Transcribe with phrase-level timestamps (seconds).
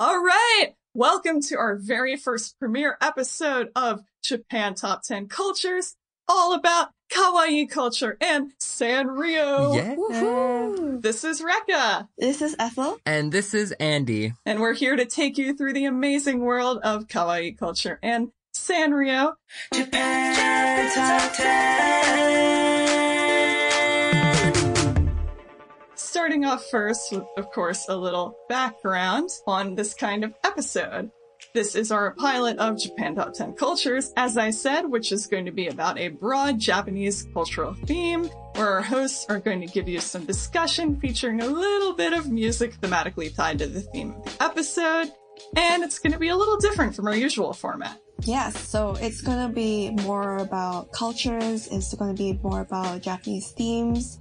[0.00, 0.68] All right.
[0.94, 5.94] Welcome to our very first premiere episode of Japan Top 10 Cultures,
[6.26, 9.76] all about kawaii culture and Sanrio.
[9.76, 11.00] Yeah.
[11.02, 12.98] This is Rekka, This is Ethel.
[13.04, 14.32] And this is Andy.
[14.46, 19.34] and we're here to take you through the amazing world of kawaii culture and Sanrio.
[19.74, 23.09] Japan Top 10.
[26.10, 31.08] Starting off first with, of course, a little background on this kind of episode.
[31.54, 35.44] This is our pilot of Japan Top 10 Cultures, as I said, which is going
[35.44, 38.24] to be about a broad Japanese cultural theme,
[38.56, 42.28] where our hosts are going to give you some discussion featuring a little bit of
[42.28, 45.12] music thematically tied to the theme of the episode,
[45.54, 48.00] and it's going to be a little different from our usual format.
[48.24, 54.18] Yes, so it's gonna be more about cultures, it's gonna be more about Japanese themes,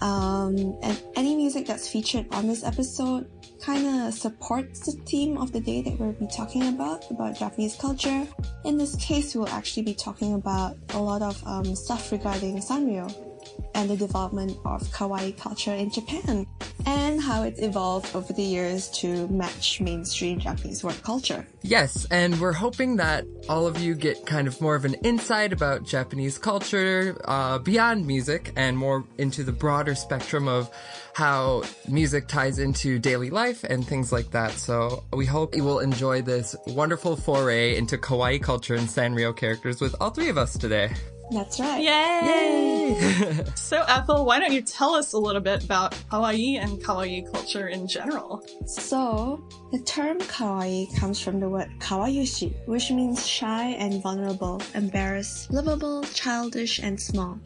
[0.00, 3.30] um, and any music that's featured on this episode
[3.60, 7.76] kind of supports the theme of the day that we'll be talking about, about Japanese
[7.76, 8.26] culture.
[8.64, 13.29] In this case, we'll actually be talking about a lot of um, stuff regarding Sanrio
[13.74, 16.46] and the development of kawaii culture in Japan
[16.86, 21.46] and how it's evolved over the years to match mainstream Japanese work culture.
[21.62, 25.52] Yes, and we're hoping that all of you get kind of more of an insight
[25.52, 30.70] about Japanese culture uh, beyond music and more into the broader spectrum of
[31.14, 34.52] how music ties into daily life and things like that.
[34.52, 39.80] So we hope you will enjoy this wonderful foray into kawaii culture and Sanrio characters
[39.80, 40.90] with all three of us today.
[41.32, 41.82] That's right.
[41.82, 43.44] Yay!
[43.54, 47.68] so, Ethel, why don't you tell us a little bit about kawaii and kawaii culture
[47.68, 48.44] in general?
[48.66, 55.52] So, the term kawaii comes from the word kawayushi, which means shy and vulnerable, embarrassed,
[55.52, 57.38] lovable, childish, and small.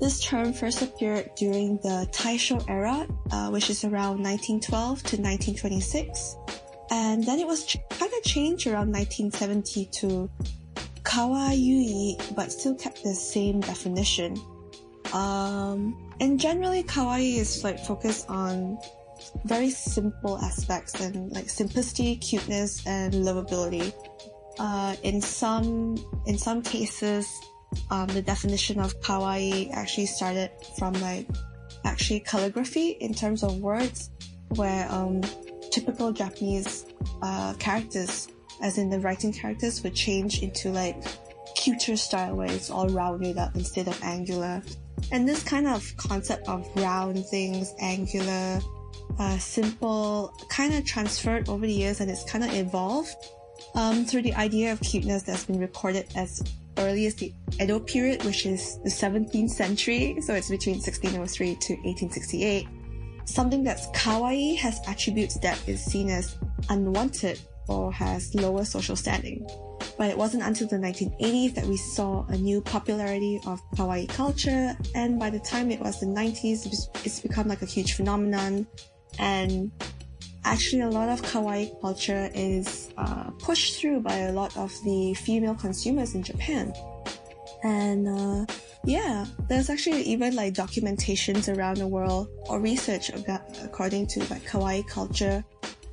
[0.00, 6.36] This term first appeared during the Taisho era, uh, which is around 1912 to 1926.
[6.92, 10.30] And then it was ch- kind of changed around 1970 to
[11.08, 14.38] kawaii, but still kept the same definition.
[15.12, 18.78] Um, and generally, kawaii is like focused on
[19.44, 23.92] very simple aspects and like simplicity, cuteness, and lovability.
[24.58, 25.96] Uh, in some
[26.26, 27.26] in some cases,
[27.90, 31.26] um, the definition of kawaii actually started from like
[31.84, 34.10] actually calligraphy in terms of words,
[34.56, 35.22] where um,
[35.70, 36.84] typical Japanese
[37.22, 38.28] uh, characters,
[38.62, 40.96] as in the writing characters, would change into like
[41.54, 44.62] cuter style where it's all rounded up instead of angular.
[45.12, 48.60] And this kind of concept of round things, angular,
[49.18, 53.14] uh, simple, kind of transferred over the years and it's kind of evolved
[53.74, 56.42] um, through the idea of cuteness that's been recorded as
[56.78, 61.72] early as the Edo period, which is the 17th century, so it's between 1603 to
[61.74, 62.66] 1868.
[63.24, 66.36] Something that's kawaii has attributes that is seen as
[66.70, 69.46] unwanted or has lower social standing.
[69.96, 74.76] But it wasn't until the 1980s that we saw a new popularity of kawaii culture,
[74.94, 78.66] and by the time it was the 90s, it's- it's become like a huge phenomenon.
[79.18, 79.70] And
[80.44, 85.14] actually, a lot of kawaii culture is uh, pushed through by a lot of the
[85.14, 86.72] female consumers in Japan.
[87.64, 88.46] And uh,
[88.84, 94.44] yeah, there's actually even like documentations around the world or research about, according to like
[94.46, 95.44] kawaii culture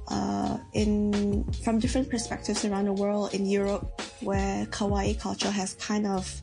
[0.07, 6.05] uh, in from different perspectives around the world in Europe, where kawaii culture has kind
[6.05, 6.41] of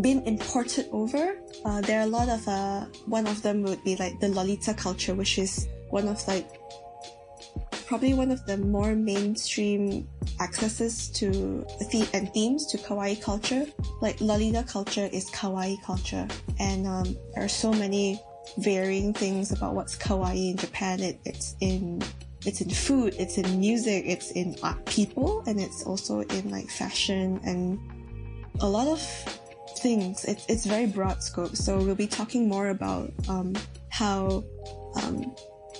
[0.00, 1.38] been imported over.
[1.64, 4.74] Uh, there are a lot of uh, one of them would be like the Lolita
[4.74, 6.46] culture, which is one of like
[7.86, 10.06] probably one of the more mainstream
[10.40, 11.30] accesses to
[11.90, 13.64] the and themes to kawaii culture.
[14.00, 16.26] Like Lolita culture is kawaii culture,
[16.58, 18.20] and um, there are so many
[18.56, 21.00] varying things about what's kawaii in Japan.
[21.00, 22.02] It, it's in
[22.46, 26.70] it's in food, it's in music, it's in art people, and it's also in like
[26.70, 27.78] fashion and
[28.60, 29.00] a lot of
[29.78, 30.24] things.
[30.24, 31.56] It's it's very broad scope.
[31.56, 33.54] So we'll be talking more about um,
[33.90, 34.44] how
[35.02, 35.34] um,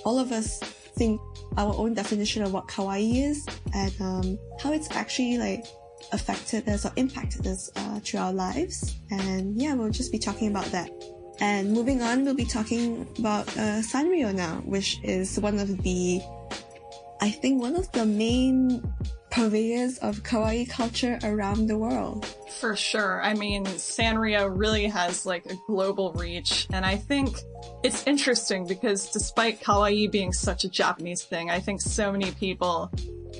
[0.05, 1.21] all of us think
[1.57, 5.65] our own definition of what kawaii is and um, how it's actually like
[6.11, 8.95] affected us or impacted us uh, through our lives.
[9.11, 10.89] And yeah, we'll just be talking about that.
[11.41, 16.21] And moving on, we'll be talking about uh, Sanrio now, which is one of the,
[17.21, 18.83] I think, one of the main
[19.31, 22.25] purveyors of kawaii culture around the world.
[22.59, 23.21] For sure.
[23.21, 27.37] I mean, Sanrio really has like a global reach, and I think
[27.83, 32.91] it's interesting because despite kawaii being such a Japanese thing, I think so many people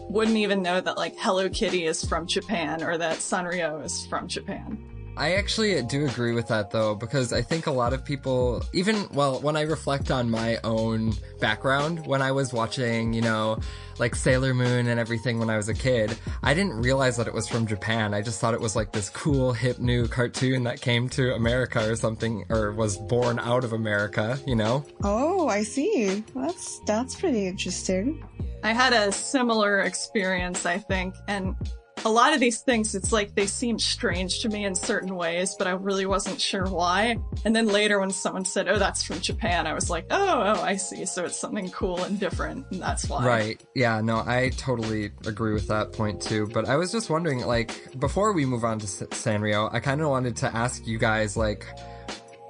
[0.09, 4.27] wouldn't even know that like Hello Kitty is from Japan or that Sanrio is from
[4.27, 4.77] Japan.
[5.19, 9.05] I actually do agree with that though, because I think a lot of people, even,
[9.11, 11.11] well, when I reflect on my own
[11.41, 13.59] background, when I was watching, you know,
[13.97, 17.33] like Sailor Moon and everything when I was a kid, I didn't realize that it
[17.33, 18.13] was from Japan.
[18.13, 21.91] I just thought it was like this cool, hip new cartoon that came to America
[21.91, 24.85] or something, or was born out of America, you know?
[25.03, 26.23] Oh, I see.
[26.33, 28.23] That's, that's pretty interesting.
[28.63, 31.57] I had a similar experience, I think, and
[32.05, 35.55] a lot of these things, it's like they seemed strange to me in certain ways,
[35.57, 37.17] but I really wasn't sure why.
[37.45, 40.61] And then later when someone said, oh, that's from Japan, I was like, oh, oh,
[40.61, 41.05] I see.
[41.05, 43.25] So it's something cool and different, and that's why.
[43.25, 43.65] Right.
[43.75, 46.47] Yeah, no, I totally agree with that point too.
[46.47, 50.09] But I was just wondering, like, before we move on to Sanrio, I kind of
[50.09, 51.65] wanted to ask you guys, like,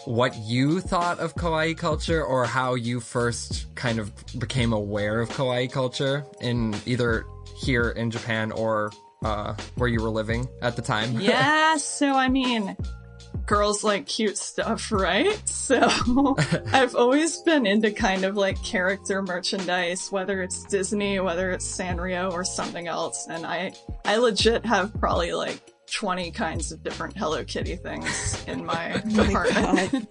[0.05, 5.29] what you thought of kawaii culture or how you first kind of became aware of
[5.29, 7.25] kawaii culture in either
[7.57, 8.91] here in Japan or
[9.23, 11.11] uh, where you were living at the time.
[11.19, 12.75] yeah, so I mean,
[13.45, 15.41] girls like cute stuff, right?
[15.47, 15.81] So
[16.71, 22.31] I've always been into kind of like character merchandise, whether it's Disney, whether it's Sanrio
[22.31, 23.27] or something else.
[23.27, 23.73] And I,
[24.05, 29.29] I legit have probably like 20 kinds of different Hello Kitty things in my oh
[29.29, 30.09] apartment.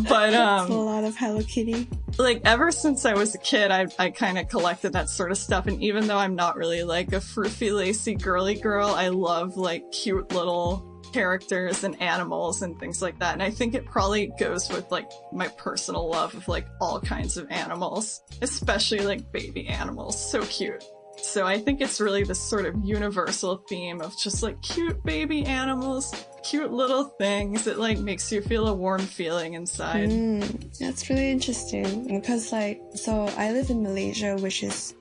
[0.08, 1.88] but um a lot of Hello Kitty.
[2.18, 5.38] Like ever since I was a kid, I I kind of collected that sort of
[5.38, 9.56] stuff and even though I'm not really like a froofy lacy girly girl, I love
[9.56, 13.32] like cute little characters and animals and things like that.
[13.32, 17.36] And I think it probably goes with like my personal love of like all kinds
[17.36, 20.30] of animals, especially like baby animals.
[20.30, 20.84] So cute.
[21.22, 25.44] So I think it's really this sort of universal theme of just like cute baby
[25.44, 26.12] animals,
[26.42, 27.66] cute little things.
[27.66, 30.10] It like makes you feel a warm feeling inside.
[30.10, 34.94] Mm, that's really interesting because like, so I live in Malaysia, which is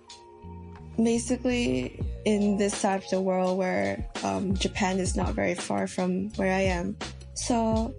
[0.98, 6.30] basically in this side of the world where um, Japan is not very far from
[6.36, 6.98] where I am.
[7.34, 7.96] So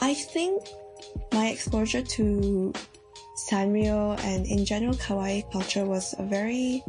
[0.00, 0.62] I think
[1.32, 2.72] my exposure to
[3.50, 6.84] Sanrio and in general kawaii culture was a very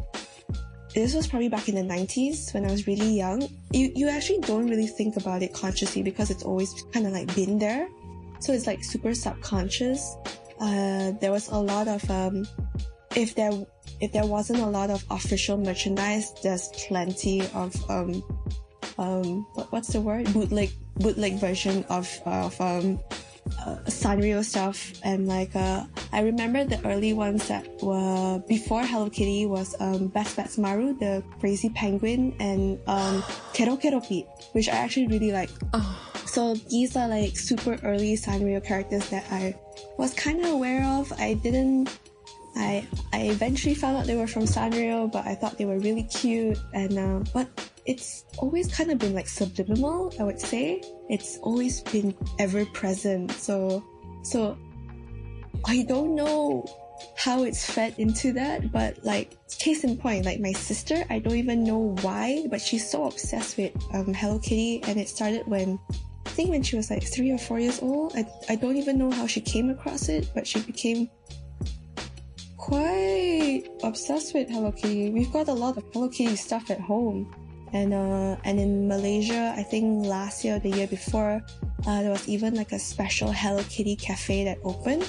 [0.96, 3.48] this was probably back in the 90s when I was really young.
[3.72, 7.36] You, you actually don't really think about it consciously because it's always kind of like
[7.36, 7.90] been there.
[8.40, 10.16] So it's like super subconscious.
[10.60, 12.48] Uh, there was a lot of, um,
[13.14, 13.52] if there,
[14.00, 18.24] if there wasn't a lot of official merchandise, there's plenty of, um,
[18.98, 20.32] um, what, what's the word?
[20.32, 23.00] Bootleg, bootleg version of, of, um,
[23.66, 29.10] uh, Sanrio stuff and like uh, I remember the early ones that were before Hello
[29.10, 33.22] Kitty was um, Bad Badtz-Maru, the crazy penguin, and um,
[33.54, 35.50] Kero Kero Pete, which I actually really like.
[35.74, 36.12] Oh.
[36.26, 39.56] So these are like super early Sanrio characters that I
[39.98, 41.14] was kind of aware of.
[41.14, 41.90] I didn't.
[42.56, 46.04] I I eventually found out they were from Sanrio, but I thought they were really
[46.04, 47.48] cute and uh, but
[47.86, 50.82] it's always kind of been like subliminal, I would say.
[51.10, 53.32] It's always been ever present.
[53.32, 53.84] So,
[54.24, 54.58] so
[55.66, 56.66] I don't know
[57.16, 61.36] how it's fed into that, but like, case in point, like my sister, I don't
[61.36, 65.80] even know why, but she's so obsessed with um, Hello Kitty, and it started when
[66.26, 68.14] I think when she was like three or four years old.
[68.16, 71.10] I, I don't even know how she came across it, but she became
[72.58, 75.12] quite obsessed with Hello Kitty.
[75.12, 77.34] We've got a lot of Hello Kitty stuff at home.
[77.76, 81.44] And uh, and in Malaysia, I think last year or the year before,
[81.86, 85.04] uh, there was even like a special Hello Kitty cafe that opened.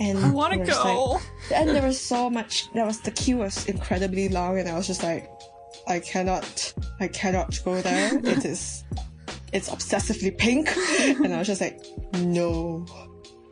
[0.00, 1.22] And I want to go.
[1.22, 1.22] like-
[1.54, 2.66] and there was so much.
[2.74, 5.30] There was the queue was incredibly long, and I was just like,
[5.86, 8.18] I cannot, I cannot go there.
[8.34, 8.82] it is,
[9.52, 10.74] it's obsessively pink,
[11.22, 11.78] and I was just like,
[12.18, 12.84] no.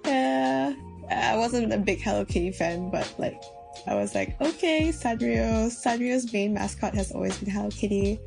[0.05, 0.75] Yeah,
[1.09, 3.39] I wasn't a big Hello Kitty fan, but like,
[3.87, 5.71] I was like, okay, Sanrio.
[5.71, 8.21] Sanrio's main mascot has always been Hello Kitty.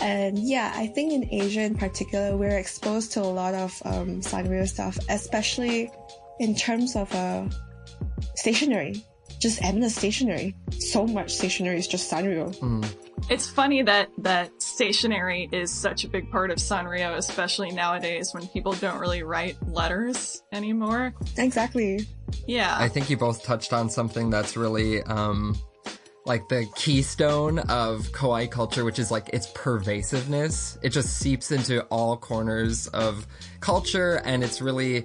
[0.00, 4.20] And yeah, I think in Asia in particular, we're exposed to a lot of um,
[4.20, 5.90] Sanrio stuff, especially
[6.40, 7.48] in terms of uh,
[8.34, 9.04] stationery.
[9.44, 10.54] Just endless stationery.
[10.78, 12.58] So much stationery is just Sanrio.
[12.60, 12.82] Mm.
[13.28, 18.46] It's funny that that stationery is such a big part of Sanrio, especially nowadays when
[18.46, 21.12] people don't really write letters anymore.
[21.36, 22.06] Exactly.
[22.46, 22.74] Yeah.
[22.80, 25.58] I think you both touched on something that's really um
[26.24, 30.78] like the keystone of kawaii culture, which is like its pervasiveness.
[30.80, 33.26] It just seeps into all corners of
[33.60, 35.04] culture and it's really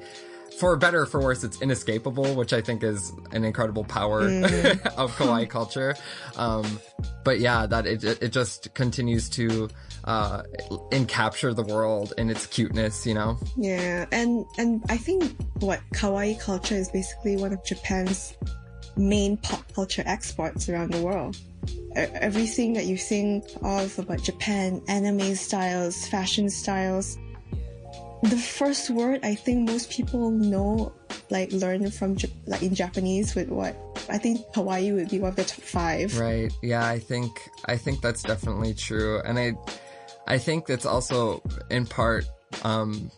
[0.59, 4.21] for better or for worse, it's inescapable, which I think is an incredible power
[4.97, 5.95] of kawaii culture.
[6.35, 6.79] Um,
[7.23, 9.69] but yeah, that it, it just continues to
[10.03, 10.43] uh,
[10.91, 13.37] encapture the world in its cuteness, you know?
[13.55, 18.35] Yeah, and and I think what kawaii culture is basically one of Japan's
[18.97, 21.37] main pop culture exports around the world.
[21.95, 27.17] Everything that you think of about Japan, anime styles, fashion styles.
[28.23, 30.91] The first word I think most people know,
[31.29, 33.75] like learn from like in Japanese, with what
[34.09, 36.19] I think kawaii would be one of the top five.
[36.19, 36.51] Right.
[36.61, 37.31] Yeah, I think
[37.65, 39.21] I think that's definitely true.
[39.21, 39.53] And I
[40.27, 42.25] I think that's also in part
[42.63, 43.09] um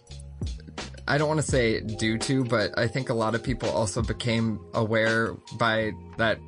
[1.08, 4.01] I don't want to say due to, but I think a lot of people also
[4.01, 6.39] became aware by that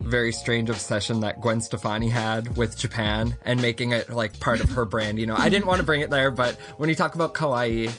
[0.00, 4.70] very strange obsession that Gwen Stefani had with Japan and making it like part of
[4.70, 5.18] her brand.
[5.18, 7.92] You know, I didn't want to bring it there, but when you talk about kawaii,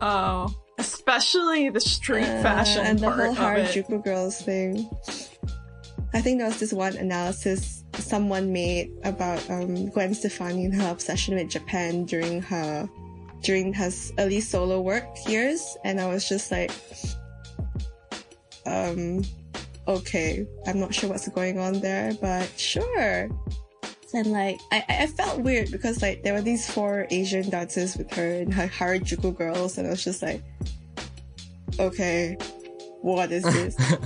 [0.00, 3.34] oh, especially the street Uh, fashion and the part whole.
[3.34, 4.88] Harajuku girls thing.
[6.12, 10.90] I think there was this one analysis someone made about um, Gwen Stefani and her
[10.90, 12.88] obsession with Japan during her
[13.42, 16.70] during her early solo work years, and I was just like,
[18.66, 19.24] um,
[19.90, 23.28] okay, I'm not sure what's going on there, but sure.
[24.14, 28.12] And like, I, I felt weird because like there were these four Asian dancers with
[28.14, 30.42] her and her Harajuku girls, and I was just like,
[31.78, 32.36] okay,
[33.02, 33.76] what is this?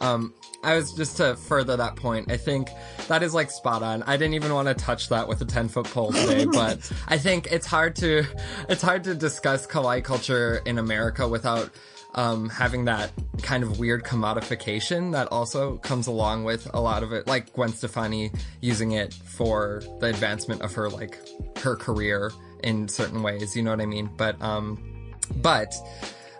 [0.00, 2.30] Um, I was just to further that point.
[2.30, 2.70] I think
[3.08, 4.02] that is like spot on.
[4.02, 7.18] I didn't even want to touch that with a ten foot pole today, but I
[7.18, 8.24] think it's hard to
[8.68, 11.70] it's hard to discuss kawaii culture in America without
[12.16, 17.12] um, having that kind of weird commodification that also comes along with a lot of
[17.12, 18.30] it, like Gwen Stefani
[18.60, 21.18] using it for the advancement of her like
[21.58, 22.32] her career
[22.64, 23.54] in certain ways.
[23.54, 24.10] You know what I mean?
[24.16, 25.74] But um, but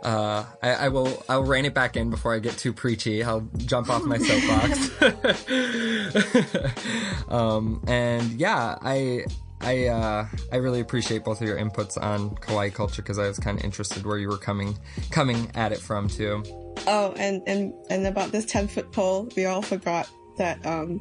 [0.03, 3.23] uh, I, I will I'll rein it back in before I get too preachy.
[3.23, 5.03] I'll jump off my soapbox.
[7.29, 9.27] um, and yeah, I
[9.67, 13.39] I uh, I really appreciate both of your inputs on kawaii culture because I was
[13.39, 14.79] kind of interested where you were coming
[15.11, 16.43] coming at it from too.
[16.87, 20.09] oh, and, and, and about this 10 foot pole, we all forgot
[20.39, 21.01] that, um,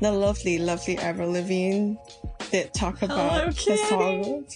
[0.00, 1.94] the lovely, lovely Avril Lavigne
[2.50, 4.46] did talk about Hello, the song.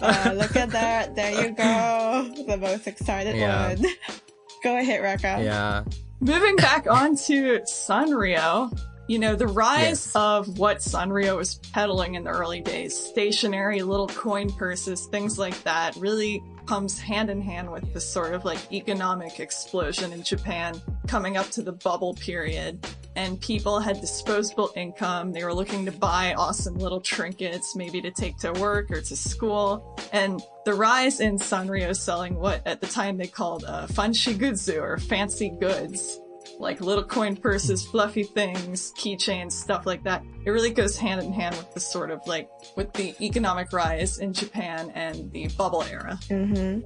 [0.00, 1.14] Uh, look at that.
[1.14, 2.32] There you go.
[2.46, 3.68] The most excited Yeah.
[3.74, 3.84] one.
[4.64, 5.44] go ahead, Rekka.
[5.44, 5.84] Yeah,
[6.20, 8.76] Moving back on to Sanrio,
[9.08, 10.12] you know, the rise Yes.
[10.14, 15.60] of what Sanrio was peddling in the early days, stationary little coin purses, things like
[15.64, 20.80] that, really comes hand in hand with this sort of like economic explosion in Japan
[21.06, 22.86] coming up to the bubble period.
[23.16, 25.32] And people had disposable income.
[25.32, 29.16] They were looking to buy awesome little trinkets, maybe to take to work or to
[29.16, 29.98] school.
[30.12, 34.98] And the rise in Sanrio selling what at the time they called uh, fanshigutsu or
[34.98, 36.20] fancy goods
[36.58, 40.22] like little coin purses, fluffy things, keychains, stuff like that.
[40.44, 44.18] It really goes hand in hand with the sort of like with the economic rise
[44.18, 46.18] in Japan and the bubble era.
[46.28, 46.80] Mm-hmm.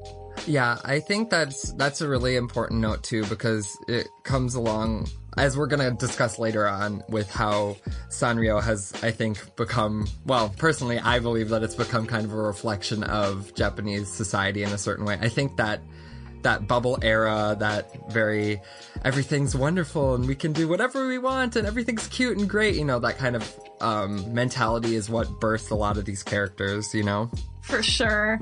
[0.46, 5.56] Yeah, I think that's that's a really important note too because it comes along as
[5.56, 7.76] we're going to discuss later on with how
[8.10, 12.36] Sanrio has I think become well, personally I believe that it's become kind of a
[12.36, 15.18] reflection of Japanese society in a certain way.
[15.20, 15.80] I think that
[16.42, 18.60] that bubble era, that very
[19.04, 22.84] everything's wonderful and we can do whatever we want and everything's cute and great, you
[22.84, 27.02] know, that kind of um, mentality is what birthed a lot of these characters, you
[27.02, 27.30] know?
[27.62, 28.40] For sure.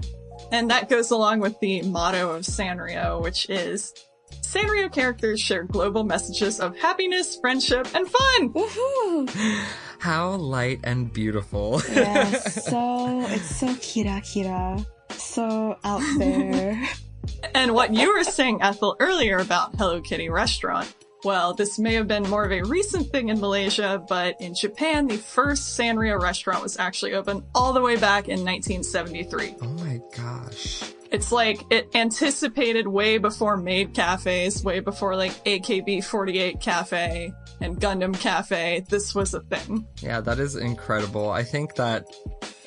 [0.53, 3.95] And that goes along with the motto of Sanrio, which is
[4.43, 8.53] Sanrio characters share global messages of happiness, friendship, and fun.
[8.53, 9.65] Woohoo!
[10.01, 11.83] How light and beautiful.
[11.93, 16.83] Yeah, so it's so kira kira, so out there.
[17.55, 20.93] And what you were saying, Ethel, earlier about Hello Kitty restaurant,
[21.25, 25.07] well, this may have been more of a recent thing in Malaysia, but in Japan,
[25.07, 29.57] the first Sanrio restaurant was actually open all the way back in 1973.
[29.61, 30.83] Oh my gosh.
[31.13, 37.79] It's like it anticipated way before maid cafes, way before like AKB 48 cafe and
[37.79, 38.85] Gundam cafe.
[38.89, 39.87] This was a thing.
[40.01, 41.29] Yeah, that is incredible.
[41.29, 42.07] I think that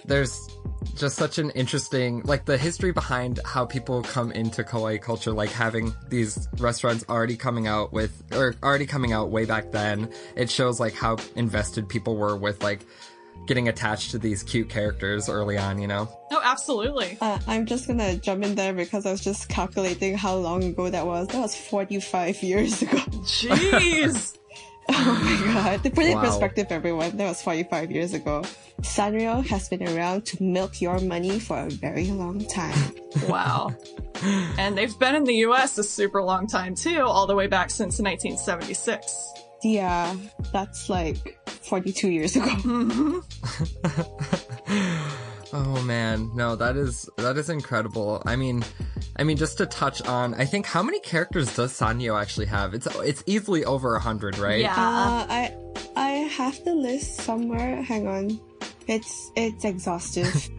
[0.05, 0.47] there's
[0.95, 5.49] just such an interesting like the history behind how people come into kawaii culture like
[5.49, 10.49] having these restaurants already coming out with or already coming out way back then it
[10.49, 12.81] shows like how invested people were with like
[13.47, 17.15] getting attached to these cute characters early on you know Oh, absolutely.
[17.21, 20.89] Uh, I'm just gonna jump in there because I was just calculating how long ago
[20.89, 21.27] that was.
[21.27, 22.97] That was 45 years ago.
[22.97, 24.35] Jeez.
[24.89, 25.83] Oh my god.
[25.83, 28.43] To put it in perspective, everyone, that was 45 years ago.
[28.81, 32.77] Sanrio has been around to milk your money for a very long time.
[33.27, 33.75] wow.
[34.57, 37.69] And they've been in the US a super long time too, all the way back
[37.69, 39.33] since 1976.
[39.63, 40.15] Yeah,
[40.51, 42.45] that's like 42 years ago.
[42.47, 43.19] Mm-hmm.
[45.55, 48.23] Oh man, no, that is that is incredible.
[48.25, 48.63] I mean,
[49.17, 52.73] I mean, just to touch on, I think how many characters does Sanrio actually have?
[52.73, 54.61] It's it's easily over a hundred, right?
[54.61, 54.71] Yeah.
[54.71, 55.55] Uh, I
[55.95, 57.83] I have the list somewhere.
[57.83, 58.39] Hang on.
[58.87, 60.49] It's it's exhaustive.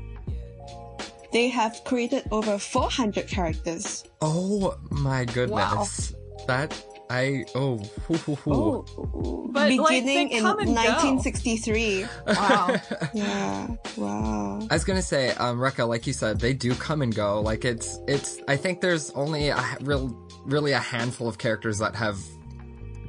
[1.32, 4.04] they have created over 400 characters.
[4.20, 6.46] Oh my goodness, Wow.
[6.46, 6.72] that
[7.14, 7.76] I oh,
[8.08, 8.52] hoo, hoo, hoo.
[8.52, 10.72] Oh, But, beginning they in come go.
[10.72, 12.06] 1963.
[12.26, 12.76] Wow.
[13.14, 13.68] yeah.
[13.96, 14.66] Wow.
[14.68, 17.40] I was gonna say, um, Rekka, like you said, they do come and go.
[17.40, 18.40] Like it's, it's.
[18.48, 20.12] I think there's only a h- real,
[20.44, 22.18] really a handful of characters that have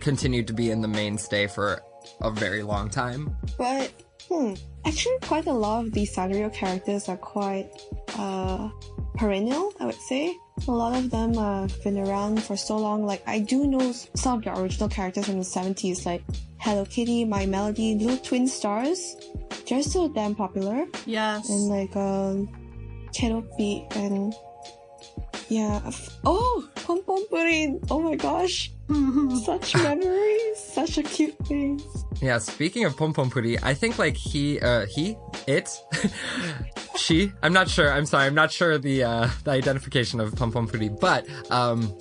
[0.02, 1.82] continued to be in the mainstay for
[2.22, 3.36] a very long time.
[3.58, 3.92] But
[4.30, 4.54] hmm,
[4.86, 7.72] actually, quite a lot of these Sanrio characters are quite
[8.20, 8.70] uh,
[9.16, 9.74] perennial.
[9.80, 13.06] I would say a lot of them have been around for so long.
[13.06, 16.24] Like I do know some of the original characters from the seventies, like
[16.60, 19.16] Hello Kitty, My Melody, Little Twin Stars.
[19.68, 21.50] They're still damn popular, yes.
[21.50, 22.50] and like um,
[23.14, 24.34] Keroppi and
[25.50, 25.82] yeah.
[26.24, 27.86] Oh, Pom Pom Purin.
[27.92, 28.72] Oh my gosh,
[29.46, 31.84] such memories, such a cute face.
[32.22, 32.38] Yeah.
[32.38, 35.18] Speaking of Pom Pom Purin, I think like he, uh, he,
[35.48, 35.70] it,
[36.98, 37.32] she.
[37.42, 37.92] I'm not sure.
[37.92, 38.26] I'm sorry.
[38.26, 41.98] I'm not sure the uh, the identification of Pom Pom Purin, but um.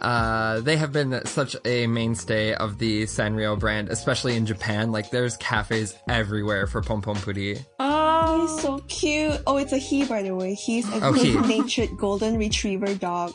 [0.00, 4.92] Uh, they have been such a mainstay of the Sanrio brand, especially in Japan.
[4.92, 7.62] Like, there's cafes everywhere for Pom Pom Purin.
[7.80, 9.38] oh, He's so cute.
[9.46, 10.54] Oh, it's a he, by the way.
[10.54, 13.34] He's a Oh, good-natured golden retriever dog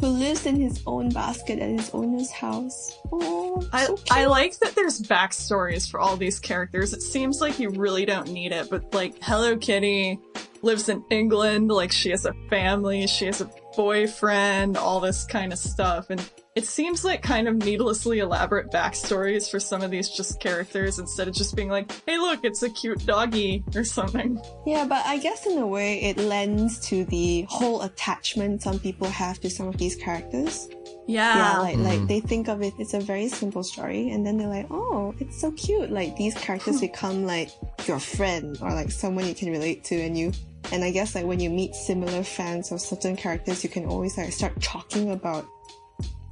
[0.00, 2.98] who lives in his own basket at his owner's house.
[3.10, 3.98] Oh, I, so.
[4.10, 6.92] I like that there's backstories for all these characters.
[6.92, 10.18] It seems like you really don't need it, but like Hello Kitty
[10.62, 15.52] lives in England, like she has a family, she has a boyfriend, all this kind
[15.52, 16.10] of stuff.
[16.10, 16.20] And
[16.56, 21.28] it seems like kind of needlessly elaborate backstories for some of these just characters instead
[21.28, 24.40] of just being like, hey look, it's a cute doggy or something.
[24.66, 29.06] Yeah, but I guess in a way it lends to the whole attachment some people
[29.06, 30.70] have to some of these characters.
[31.06, 31.58] Yeah, yeah.
[31.58, 32.06] like like mm-hmm.
[32.06, 32.72] they think of it.
[32.78, 36.34] It's a very simple story, and then they're like, "Oh, it's so cute!" Like these
[36.34, 37.50] characters become like
[37.86, 40.32] your friend or like someone you can relate to, and you.
[40.72, 44.18] And I guess like when you meet similar fans of certain characters, you can always
[44.18, 45.46] like start talking about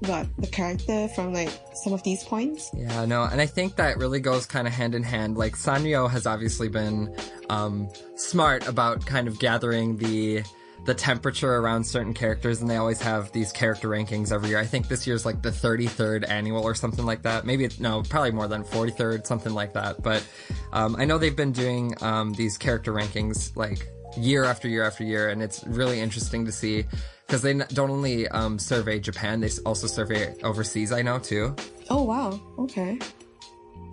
[0.04, 2.70] about the character from like some of these points.
[2.74, 5.36] Yeah, no, and I think that really goes kind of hand in hand.
[5.36, 7.14] Like Sanrio has obviously been
[7.50, 10.42] um, smart about kind of gathering the
[10.84, 14.58] the temperature around certain characters, and they always have these character rankings every year.
[14.58, 17.46] I think this year's like the 33rd annual or something like that.
[17.46, 20.02] Maybe no, probably more than 43rd, something like that.
[20.02, 20.26] But
[20.72, 25.04] um, I know they've been doing um, these character rankings like year after year after
[25.04, 26.84] year, and it's really interesting to see
[27.26, 30.92] because they don't only um, survey Japan, they also survey overseas.
[30.92, 31.54] I know too.
[31.90, 32.98] Oh wow, okay,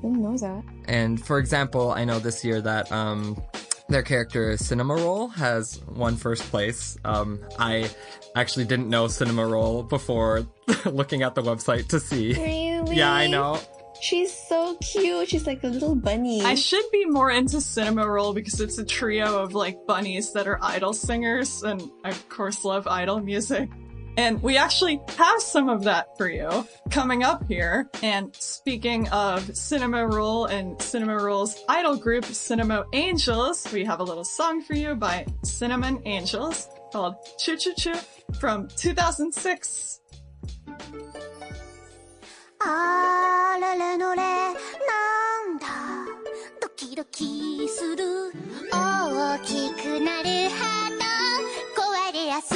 [0.01, 0.63] didn't know that.
[0.85, 3.41] And for example, I know this year that um,
[3.89, 6.97] their character Cinnamoroll has won first place.
[7.05, 7.89] Um, I
[8.35, 10.47] actually didn't know Cinnamoroll before
[10.85, 12.33] looking at the website to see.
[12.33, 12.95] Really?
[12.95, 13.59] Yeah, I know.
[14.01, 15.29] She's so cute.
[15.29, 16.41] She's like a little bunny.
[16.41, 20.57] I should be more into Cinnamoroll because it's a trio of like bunnies that are
[20.61, 23.69] idol singers, and I of course love idol music.
[24.17, 27.89] And we actually have some of that for you coming up here.
[28.03, 34.61] And speaking of Cinnamoroll and Cinnamoroll's idol group, Cinema Angels, we have a little song
[34.61, 37.95] for you by Cinnamon Angels called Choo Choo Choo
[38.39, 40.01] from 2006.
[42.63, 45.65] あれれのれなんだ？
[46.62, 48.32] ドキドキする。
[48.71, 51.82] 大きくなるハート。
[51.82, 52.54] 壊れやす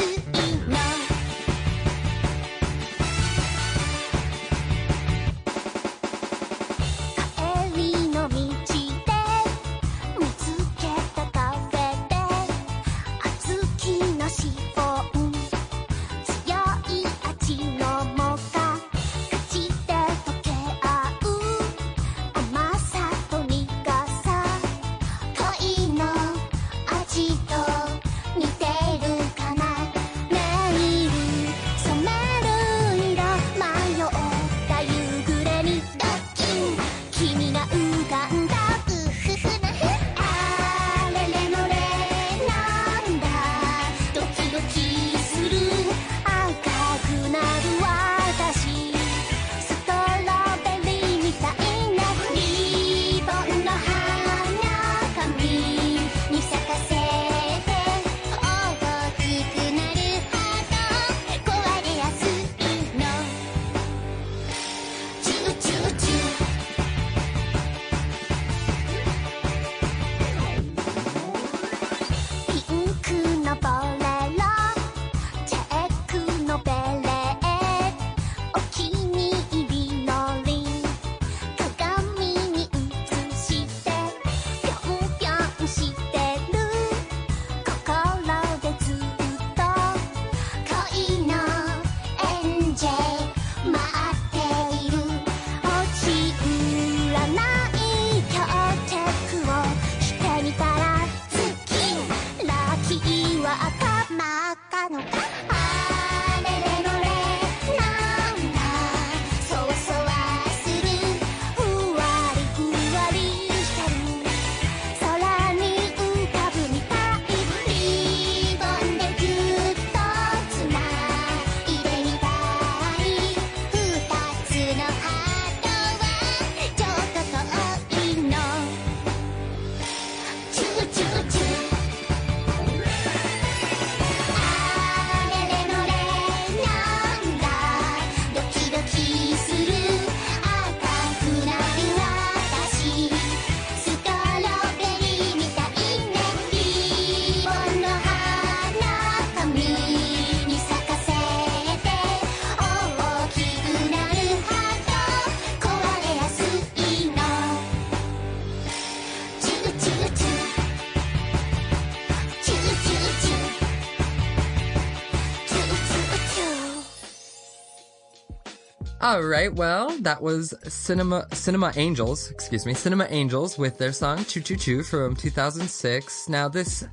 [169.15, 174.25] All right, well, that was Cinema Cinema Angels, excuse me, Cinema Angels with their song
[174.25, 176.27] Choo Choo Choo from 2006.
[176.27, 176.85] Now this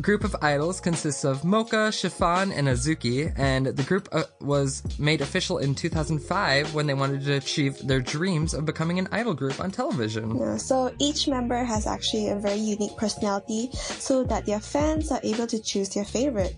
[0.00, 5.20] group of idols consists of Mocha, Chiffon, and Azuki, and the group uh, was made
[5.20, 9.60] official in 2005 when they wanted to achieve their dreams of becoming an idol group
[9.60, 10.36] on television.
[10.36, 15.20] Yeah, so each member has actually a very unique personality so that their fans are
[15.22, 16.56] able to choose their favorite.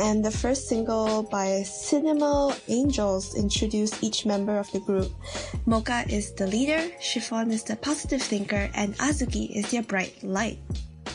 [0.00, 5.12] And the first single by Cinema Angels introduced each member of the group.
[5.66, 10.58] Mocha is the leader, Chiffon is the positive thinker, and Azuki is their bright light.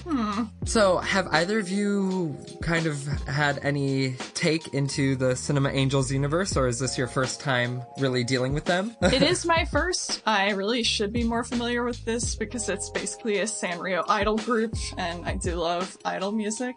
[0.04, 0.43] Hmm.
[0.65, 6.56] So, have either of you kind of had any take into the Cinema Angels universe,
[6.56, 8.95] or is this your first time really dealing with them?
[9.02, 10.21] it is my first.
[10.28, 14.76] I really should be more familiar with this because it's basically a Sanrio idol group,
[14.95, 16.76] and I do love idol music.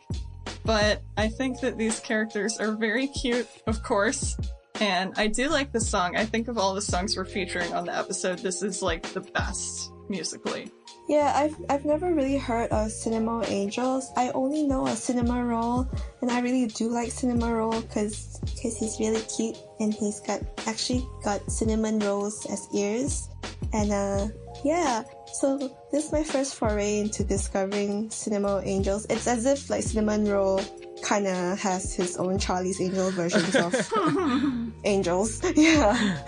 [0.69, 4.37] But I think that these characters are very cute, of course.
[4.83, 6.15] And I do like the song.
[6.15, 9.23] I think of all the songs we're featuring on the episode, this is like the
[9.23, 10.71] best musically.
[11.09, 14.13] Yeah, I've I've never really heard of Cinema Angels.
[14.15, 15.89] I only know a Cinnamoroll,
[16.21, 21.51] and I really do like Cinnamoroll because he's really cute and he's got actually got
[21.51, 23.31] cinnamon rolls as ears,
[23.73, 24.29] and uh
[24.65, 25.03] yeah.
[25.33, 25.57] So
[25.91, 29.07] this is my first foray into discovering Cinema Angels.
[29.09, 30.61] It's as if like Cinnamon Roll
[31.03, 33.75] kind of has his own Charlie's Angel versions of
[34.85, 35.43] angels.
[35.57, 36.19] Yeah.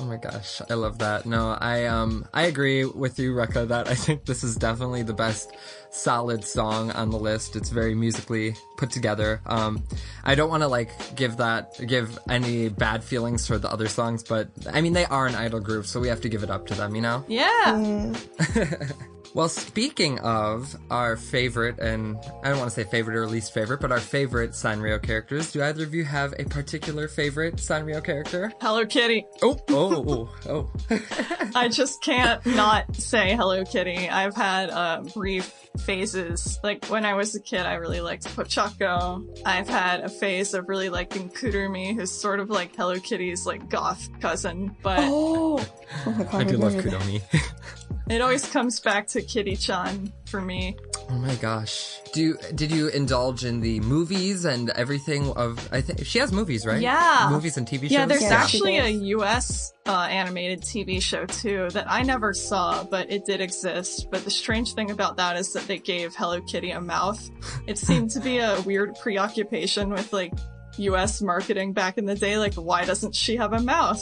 [0.00, 1.26] Oh my gosh, I love that.
[1.26, 5.12] No, I um I agree with you, Rekka, that I think this is definitely the
[5.12, 5.50] best
[5.90, 7.56] solid song on the list.
[7.56, 9.40] It's very musically put together.
[9.46, 9.82] Um
[10.22, 14.22] I don't want to like give that give any bad feelings for the other songs,
[14.22, 16.68] but I mean they are an idol group, so we have to give it up
[16.68, 17.24] to them, you know?
[17.26, 18.14] Yeah.
[19.34, 23.80] Well, speaking of our favorite, and I don't want to say favorite or least favorite,
[23.80, 28.52] but our favorite Sanrio characters, do either of you have a particular favorite Sanrio character?
[28.60, 29.26] Hello Kitty.
[29.42, 31.50] Oh, oh, oh, oh.
[31.54, 34.08] I just can't not say Hello Kitty.
[34.08, 36.58] I've had uh, brief phases.
[36.62, 39.24] Like when I was a kid, I really liked Pochacco.
[39.46, 43.68] I've had a phase of really liking Kuromi, who's sort of like Hello Kitty's like
[43.68, 44.74] goth cousin.
[44.82, 45.64] But Oh,
[46.06, 46.34] oh my god!
[46.34, 47.00] I do love remember that.
[47.02, 47.84] Kuromi.
[48.08, 50.76] it always comes back to Kitty-chan for me.
[51.10, 51.98] oh my gosh.
[52.12, 56.32] Do you, did you indulge in the movies and everything of, I think, she has
[56.32, 56.80] movies, right?
[56.80, 57.28] Yeah.
[57.30, 57.90] Movies and TV shows?
[57.92, 58.88] Yeah, there's Yeah, actually a.
[59.18, 64.08] US uh, animated TV show too that I never saw, but it did exist.
[64.10, 67.20] But the strange thing about that is that they gave Hello Kitty a mouth.
[67.66, 70.32] It seemed to be a weird preoccupation with like
[70.78, 72.38] US marketing back in the day.
[72.38, 74.00] Like, why doesn't she have a mouth?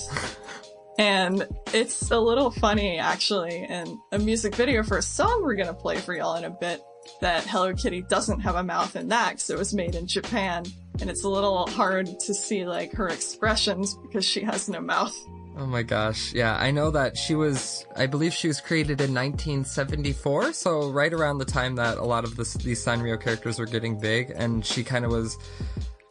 [0.99, 5.75] And it's a little funny actually, and a music video for a song we're gonna
[5.75, 6.81] play for y'all in a bit
[7.21, 10.65] that Hello Kitty doesn't have a mouth in that because it was made in Japan.
[11.01, 15.15] And it's a little hard to see like her expressions because she has no mouth.
[15.59, 16.35] Oh my gosh.
[16.35, 21.13] Yeah, I know that she was, I believe she was created in 1974, so right
[21.13, 24.85] around the time that a lot of these Sanrio characters were getting big, and she
[24.85, 25.39] kind of was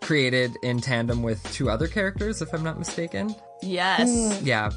[0.06, 3.36] created in tandem with two other characters, if I'm not mistaken.
[3.64, 4.40] Yes.
[4.44, 4.70] Yeah.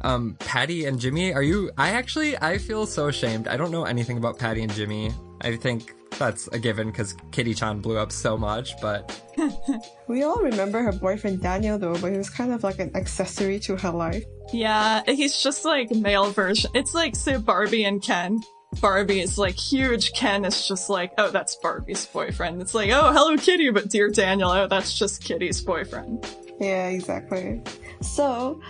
[0.00, 3.48] Um, Patty and Jimmy, are you, I actually, I feel so ashamed.
[3.48, 5.12] I don't know anything about Patty and Jimmy.
[5.42, 9.20] I think that's a given because Kitty-chan blew up so much, but
[10.08, 13.58] We all remember her boyfriend Daniel though, but he was kind of like an accessory
[13.60, 14.24] to her life.
[14.52, 16.70] Yeah, he's just like male version.
[16.74, 18.40] It's like say Barbie and Ken.
[18.80, 20.12] Barbie is like huge.
[20.12, 22.60] Ken is just like, oh, that's Barbie's boyfriend.
[22.60, 26.26] It's like, oh, Hello Kitty, but dear Daniel, oh, that's just Kitty's boyfriend.
[26.60, 27.60] Yeah, exactly.
[28.00, 28.60] So,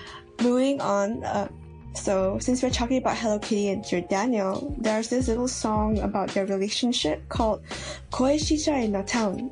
[0.43, 1.25] moving on.
[1.25, 1.49] Uh,
[1.95, 6.31] so, since we're talking about Hello Kitty and Dear Daniel, there's this little song about
[6.31, 7.63] their relationship called
[8.11, 9.51] Koi Shijai na Town,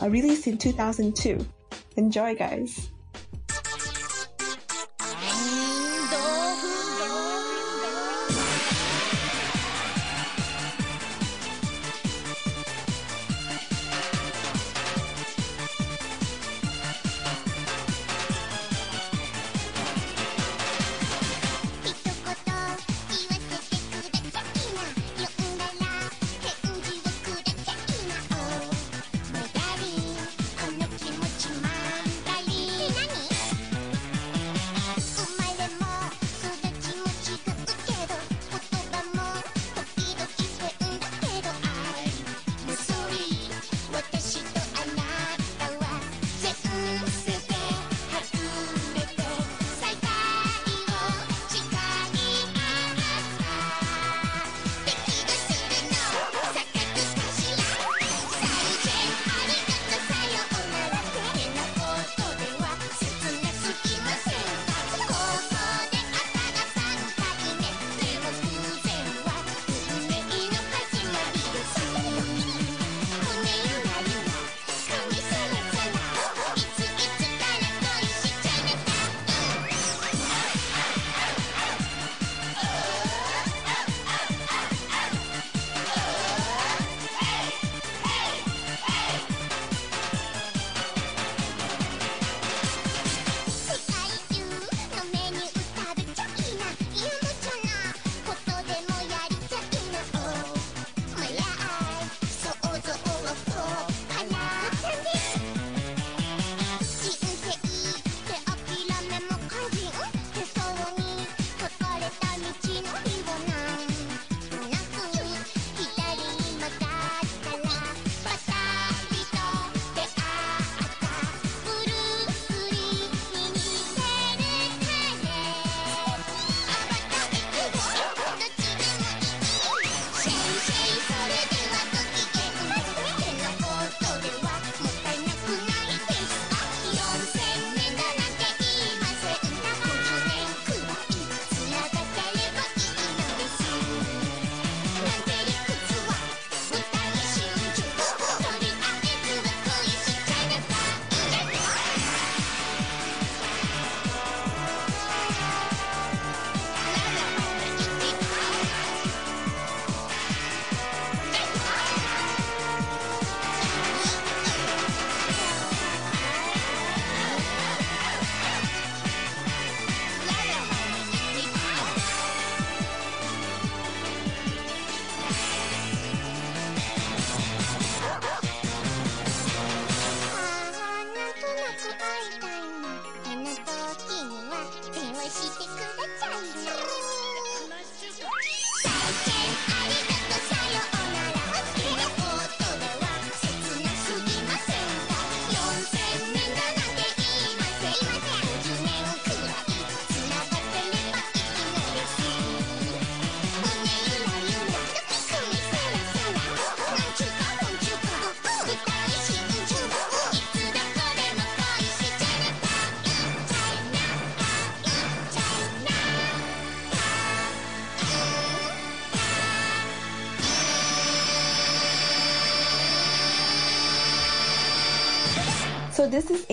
[0.00, 1.44] uh, released in 2002.
[1.96, 2.90] Enjoy, guys.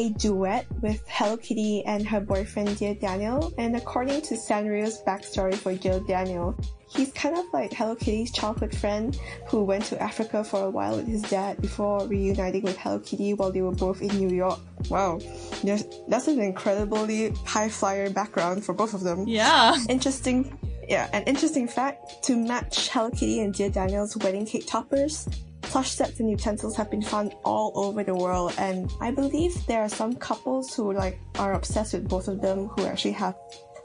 [0.02, 5.54] A duet with Hello Kitty and her boyfriend Dear Daniel, and according to Sanrio's backstory
[5.54, 6.56] for Dear Daniel,
[6.90, 10.96] he's kind of like Hello Kitty's childhood friend who went to Africa for a while
[10.96, 14.60] with his dad before reuniting with Hello Kitty while they were both in New York.
[14.90, 15.20] Wow,
[15.64, 19.28] there's, that's an incredibly high flyer background for both of them.
[19.28, 19.78] Yeah.
[19.88, 20.58] Interesting.
[20.90, 25.30] Yeah, an interesting fact to match Hello Kitty and Dear Daniel's wedding cake toppers,
[25.72, 29.82] plush sets and utensils have been found all over the world, and I believe there
[29.82, 33.36] are some couples who like are obsessed with both of them who actually have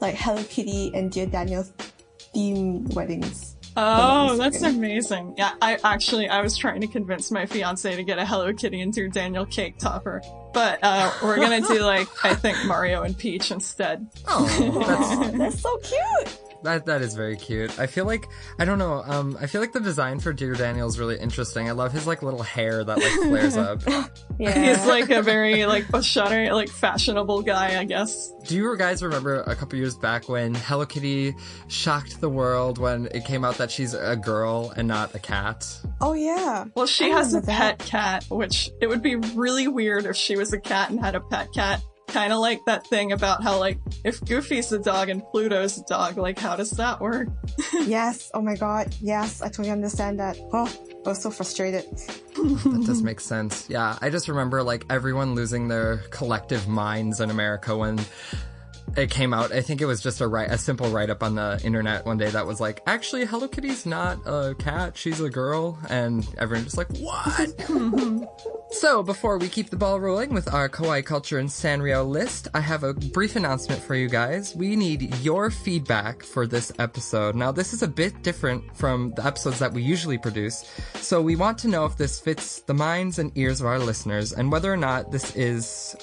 [0.01, 1.63] like Hello Kitty and Dear Daniel
[2.33, 3.55] theme weddings.
[3.77, 5.35] Oh, that's amazing.
[5.37, 8.81] Yeah, I actually I was trying to convince my fiance to get a Hello Kitty
[8.81, 10.21] and Dear Daniel cake topper.
[10.53, 14.05] But uh, we're gonna do like I think Mario and Peach instead.
[14.27, 14.45] Oh,
[14.85, 16.46] that's That's so cute.
[16.63, 17.77] That that is very cute.
[17.79, 18.27] I feel like
[18.59, 19.03] I don't know.
[19.05, 21.69] Um, I feel like the design for Dear Daniel is really interesting.
[21.69, 23.81] I love his like little hair that like flares up.
[24.39, 24.75] Yeah.
[24.75, 28.31] He's like a very like a shutter like fashionable guy, I guess.
[28.47, 31.35] Do you guys remember a couple years back when Hello Kitty
[31.67, 35.65] shocked the world when it came out that she's a girl and not a cat?
[36.01, 36.65] oh yeah.
[36.75, 37.79] Well, she I has a that.
[37.79, 41.15] pet cat, which it would be really weird if she was a cat and had
[41.15, 41.81] a pet cat.
[42.07, 45.83] Kind of like that thing about how, like, if Goofy's a dog and Pluto's a
[45.83, 47.27] dog, like, how does that work?
[47.85, 48.31] yes.
[48.33, 48.95] Oh my god.
[49.01, 50.37] Yes, I totally understand that.
[50.53, 50.71] Oh,
[51.05, 51.83] I was so frustrated.
[52.35, 53.67] That does make sense.
[53.69, 57.99] Yeah, I just remember like everyone losing their collective minds in America when
[58.95, 59.51] it came out.
[59.51, 62.17] I think it was just a write, a simple write up on the internet one
[62.17, 66.63] day that was like, actually, Hello Kitty's not a cat; she's a girl, and everyone
[66.63, 67.49] just like, what?
[68.71, 72.61] so before we keep the ball rolling with our kawaii culture and Sanrio list, I
[72.61, 74.55] have a brief announcement for you guys.
[74.55, 77.35] We need your feedback for this episode.
[77.35, 81.35] Now, this is a bit different from the episodes that we usually produce, so we
[81.35, 84.71] want to know if this fits the minds and ears of our listeners and whether
[84.71, 85.95] or not this is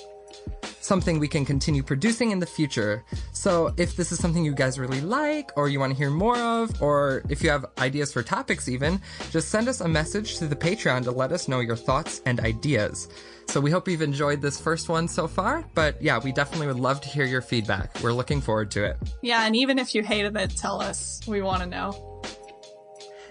[0.84, 3.04] something we can continue producing in the future.
[3.32, 6.36] So if this is something you guys really like or you want to hear more
[6.36, 10.46] of, or if you have ideas for topics even, just send us a message to
[10.46, 13.08] the Patreon to let us know your thoughts and ideas.
[13.48, 16.80] So we hope you've enjoyed this first one so far, but yeah, we definitely would
[16.80, 18.02] love to hear your feedback.
[18.02, 18.96] We're looking forward to it.
[19.22, 21.20] Yeah, and even if you hated it, tell us.
[21.26, 22.22] We want to know.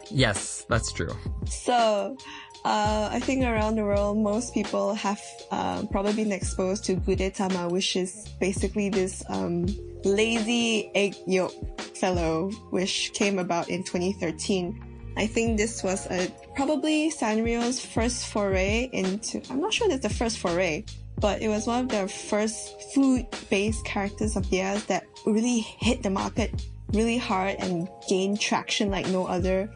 [0.10, 1.16] Yes, that's true.
[1.48, 2.18] So,
[2.66, 5.22] uh, I think around the world, most people have
[5.52, 9.66] um, probably been exposed to gudetama, which is basically this um,
[10.06, 11.54] lazy egg yolk
[11.98, 15.14] fellow, which came about in 2013.
[15.18, 19.42] I think this was a, probably Sanrio's first foray into.
[19.50, 20.86] I'm not sure it's the first foray,
[21.20, 26.10] but it was one of their first food-based characters of theirs that really hit the
[26.10, 29.70] market really hard and gained traction like no other.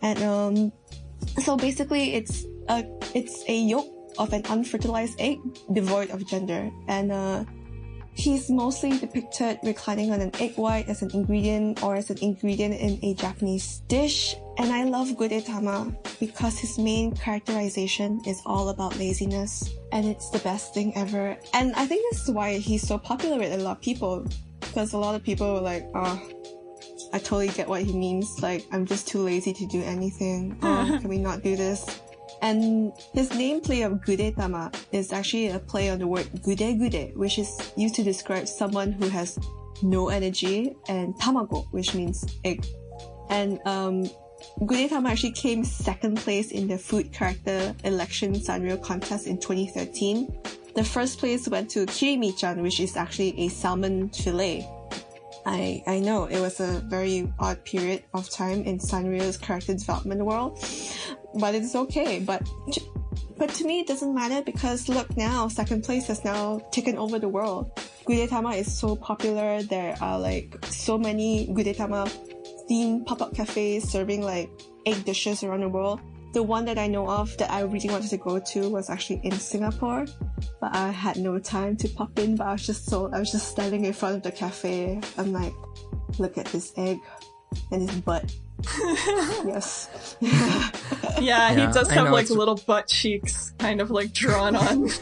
[0.00, 0.72] And um,
[1.38, 3.86] so basically, it's a it's a yolk
[4.18, 5.38] of an unfertilized egg
[5.72, 7.44] devoid of gender, and uh,
[8.14, 12.74] he's mostly depicted reclining on an egg white as an ingredient or as an ingredient
[12.74, 14.36] in a Japanese dish.
[14.58, 20.40] And I love Gudetama because his main characterization is all about laziness, and it's the
[20.40, 21.38] best thing ever.
[21.54, 24.26] And I think this is why he's so popular with a lot of people,
[24.60, 26.20] because a lot of people were like, oh.
[27.12, 28.40] I totally get what he means.
[28.42, 30.58] Like, I'm just too lazy to do anything.
[30.62, 32.00] Oh, can we not do this?
[32.40, 37.16] And his nameplay of Gude Gudetama is actually a play on the word gude gude,
[37.16, 39.38] which is used to describe someone who has
[39.82, 42.64] no energy, and tamago, which means egg.
[43.30, 44.04] And um,
[44.60, 50.28] Gudetama actually came second place in the food character election Sanrio contest in 2013.
[50.74, 54.66] The first place went to Kirimi-chan, which is actually a salmon fillet.
[55.44, 60.24] I, I know it was a very odd period of time in Sanrio's character development
[60.24, 60.64] world,
[61.34, 62.20] but it's okay.
[62.20, 62.48] But
[63.36, 67.18] but to me, it doesn't matter because look now, second place has now taken over
[67.18, 67.74] the world.
[68.06, 69.62] Gudetama is so popular.
[69.62, 72.08] There are like so many Gudetama
[72.70, 74.48] themed pop-up cafes serving like
[74.86, 76.00] egg dishes around the world.
[76.32, 79.20] The one that I know of that I really wanted to go to was actually
[79.22, 80.06] in Singapore,
[80.60, 82.36] but I had no time to pop in.
[82.36, 85.00] But I was just so I was just standing in front of the cafe.
[85.18, 85.52] I'm like,
[86.18, 86.98] look at this egg
[87.70, 88.34] and his butt.
[89.44, 90.16] yes.
[90.20, 90.70] Yeah,
[91.20, 94.56] Yeah, he does I have know, like it's- little butt cheeks kind of like drawn
[94.56, 94.88] on.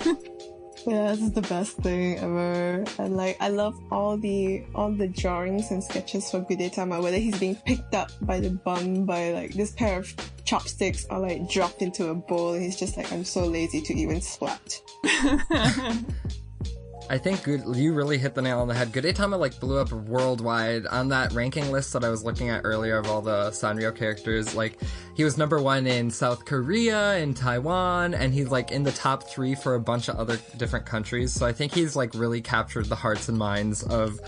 [0.86, 2.82] Yeah, this is the best thing ever.
[2.98, 7.38] And like, I love all the all the drawings and sketches for Gudetama, whether he's
[7.38, 10.06] being picked up by the bum by like this pair of
[10.50, 13.94] chopsticks are like dropped into a bowl, and he's just like, I'm so lazy to
[13.94, 14.80] even splat.
[17.08, 18.92] I think good, you really hit the nail on the head.
[18.92, 22.98] Gudetama like blew up worldwide on that ranking list that I was looking at earlier
[22.98, 24.54] of all the Sanrio characters.
[24.56, 24.76] Like
[25.14, 29.28] he was number one in South Korea, in Taiwan, and he's like in the top
[29.28, 31.32] three for a bunch of other different countries.
[31.32, 34.20] So I think he's like really captured the hearts and minds of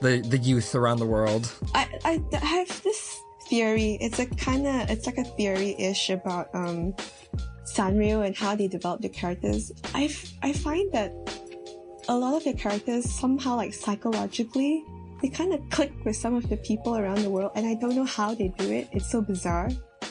[0.00, 1.52] the the youth around the world.
[1.74, 3.98] I, I I have this theory.
[4.00, 6.94] It's a kind of it's like a theory-ish about um
[7.64, 9.72] Sanrio and how they develop the characters.
[9.94, 11.12] I I find that
[12.08, 14.84] a lot of the characters somehow like psychologically
[15.22, 17.96] they kind of click with some of the people around the world, and I don't
[17.96, 18.88] know how they do it.
[18.92, 19.70] It's so bizarre.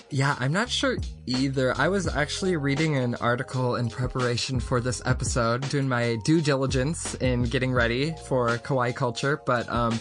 [0.09, 1.75] Yeah, I'm not sure either.
[1.77, 7.15] I was actually reading an article in preparation for this episode, doing my due diligence
[7.15, 9.99] in getting ready for kawaii culture, but um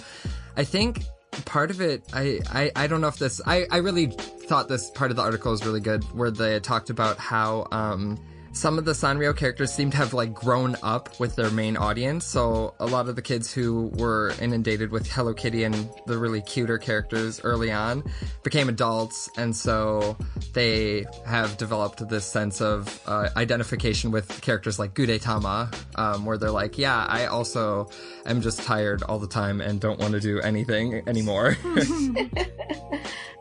[0.57, 1.05] I think
[1.45, 4.91] part of it I, I I don't know if this I, I really thought this
[4.91, 8.19] part of the article was really good where they talked about how um
[8.55, 12.25] some of the Sanrio characters seem to have like grown up with their main audience.
[12.25, 16.41] So a lot of the kids who were inundated with Hello Kitty and the really
[16.41, 18.05] cuter characters early on
[18.45, 20.17] became adults, and so
[20.53, 26.51] they have developed this sense of uh, identification with characters like Gudetama, um, where they're
[26.51, 27.91] like, "Yeah, I also
[28.25, 31.57] am just tired all the time and don't want to do anything anymore."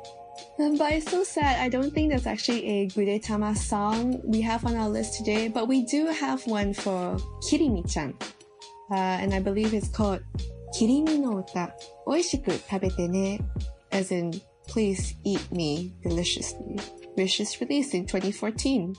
[0.59, 1.59] Um, but it's so sad.
[1.59, 5.67] I don't think there's actually a Gudetama song we have on our list today, but
[5.67, 8.13] we do have one for Kirimi-chan.
[8.91, 10.21] Uh, and I believe it's called
[10.75, 11.73] Kirimi no Uta.
[12.05, 13.39] Oishiku tabete ne.
[13.91, 16.79] As in, please eat me deliciously.
[17.15, 18.95] Which is released in 2014.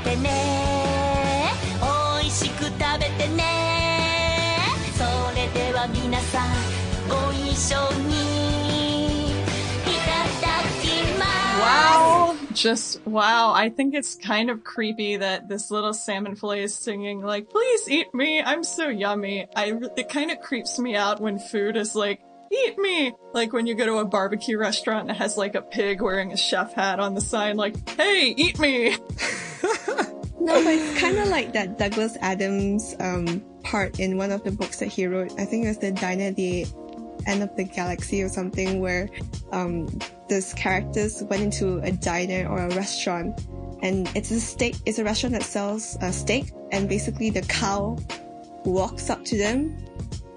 [0.00, 4.58] てね美味しく食べてね
[4.94, 6.76] それでは皆さん
[7.08, 7.76] ご一緒
[8.08, 9.32] にい
[10.04, 12.36] ただきます Wow!
[12.52, 17.20] just wow i think it's kind of creepy that this little salmon fillet is singing
[17.20, 21.38] like please eat me i'm so yummy i it kind of creeps me out when
[21.38, 22.20] food is like
[22.50, 25.62] eat me like when you go to a barbecue restaurant and it has like a
[25.62, 28.96] pig wearing a chef hat on the sign like hey eat me
[30.41, 34.49] No, but it's kind of like that Douglas Adams um, part in one of the
[34.51, 35.31] books that he wrote.
[35.39, 36.65] I think it was the Diner at the
[37.27, 39.07] End of the Galaxy or something, where
[39.51, 39.87] um,
[40.29, 43.39] these characters went into a diner or a restaurant,
[43.83, 44.77] and it's a steak.
[44.87, 47.99] It's a restaurant that sells a steak, and basically the cow
[48.65, 49.77] walks up to them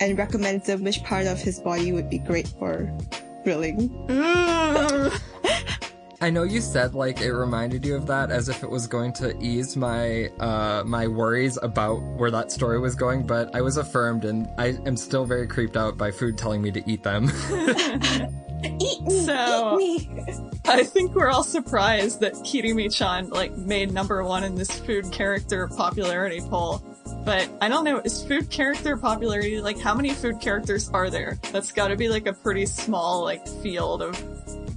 [0.01, 2.95] and recommends them which part of his body would be great for
[3.43, 3.89] grilling.
[4.11, 5.18] Ugh.
[6.25, 9.12] I know you said like it reminded you of that as if it was going
[9.14, 13.77] to ease my uh my worries about where that story was going, but I was
[13.77, 17.31] affirmed and I am still very creeped out by food telling me to eat them.
[18.81, 20.25] Eat me, So- eat me.
[20.64, 25.68] I think we're all surprised that Kirimi-chan like made number one in this food character
[25.68, 26.83] popularity poll.
[27.27, 31.39] But I don't know, is food character popularity like how many food characters are there?
[31.53, 34.16] That's got to be like a pretty small like field of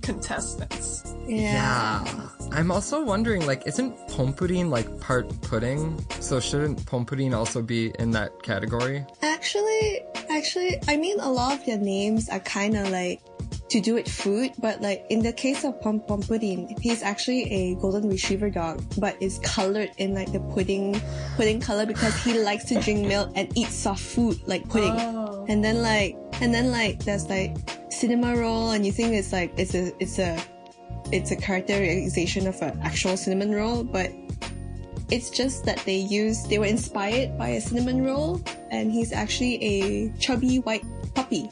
[0.01, 1.06] contestants.
[1.27, 2.03] Yeah.
[2.51, 6.03] I'm also wondering like isn't pompuddin like part pudding?
[6.19, 9.05] So shouldn't pompuddin also be in that category?
[9.21, 13.21] Actually, actually, I mean, a lot of their names are kind of like
[13.69, 17.51] to do with food, but like in the case of Pom Pom Purin, he's actually
[17.51, 20.99] a golden retriever dog, but is colored in like the pudding,
[21.35, 24.93] pudding color because he likes to drink milk and eat soft food like pudding.
[24.93, 25.45] Oh.
[25.49, 27.55] And then like, and then like, there's like
[27.91, 30.41] Cinnamoroll, and you think it's like it's a it's a
[31.11, 34.11] it's a characterization of an actual cinnamon roll, but
[35.09, 38.41] it's just that they used they were inspired by a cinnamon roll,
[38.71, 40.83] and he's actually a chubby white
[41.15, 41.49] puppy.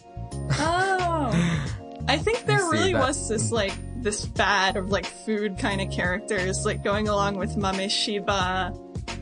[0.52, 1.62] Oh.
[2.08, 3.00] I think there see really that.
[3.00, 7.58] was this like this fad of like food kind of characters, like going along with
[7.58, 8.74] Mame Shiba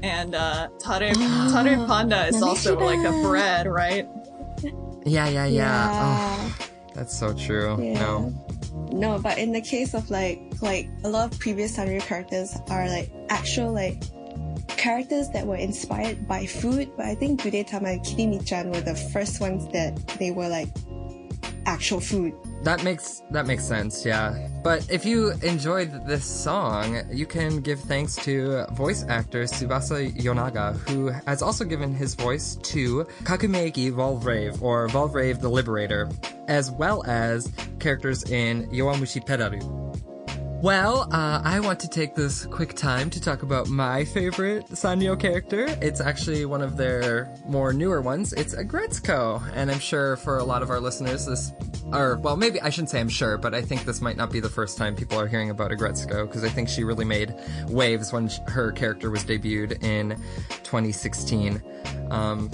[0.02, 2.84] and uh Tare Tare Panda is Mame also Shiba.
[2.84, 4.08] like a bread, right?
[5.06, 5.90] Yeah, yeah, yeah.
[5.92, 6.58] Oh,
[6.94, 7.82] that's so true.
[7.82, 8.00] Yeah.
[8.00, 8.46] No.
[8.94, 12.88] No, but in the case of like like a lot of previous Sanrio characters are
[12.88, 14.04] like actual like
[14.68, 19.42] characters that were inspired by food, but I think Gudetama and Kirimi-chan were the first
[19.42, 20.70] ones that they were like
[21.66, 22.34] actual food.
[22.64, 24.48] That makes that makes sense, yeah.
[24.64, 30.78] But if you enjoyed this song, you can give thanks to voice actor Tsubasa Yonaga,
[30.88, 36.10] who has also given his voice to Kakumeiki Valvrave, or Valvrave the Liberator,
[36.48, 40.13] as well as characters in Yowamushi Pedaru.
[40.64, 45.20] Well, uh, I want to take this quick time to talk about my favorite Sanrio
[45.20, 45.66] character.
[45.82, 48.32] It's actually one of their more newer ones.
[48.32, 51.52] It's Aggretsuko, and I'm sure for a lot of our listeners, this,
[51.92, 54.40] or well, maybe I shouldn't say I'm sure, but I think this might not be
[54.40, 57.36] the first time people are hearing about Aggretsuko because I think she really made
[57.68, 60.12] waves when her character was debuted in
[60.64, 61.62] 2016.
[62.10, 62.50] Um,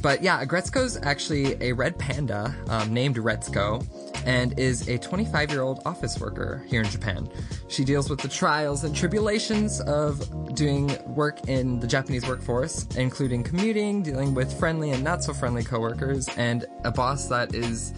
[0.00, 3.86] but yeah, Aggretsuko's actually a red panda um, named Retsuko
[4.24, 7.28] and is a 25 year old office worker here in Japan.
[7.68, 13.42] She deals with the trials and tribulations of doing work in the Japanese workforce, including
[13.42, 17.92] commuting, dealing with friendly and not so friendly coworkers, and a boss that is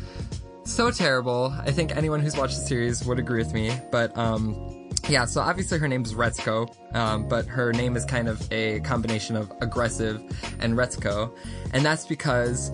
[0.65, 1.55] so terrible.
[1.61, 5.41] I think anyone who's watched the series would agree with me, but um, yeah, so
[5.41, 9.53] obviously her name is Retsuko, um, but her name is kind of a combination of
[9.61, 10.23] aggressive
[10.61, 11.31] and Retsuko,
[11.73, 12.71] and that's because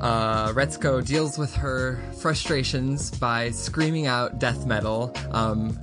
[0.00, 5.78] uh, Retsuko deals with her frustrations by screaming out death metal um,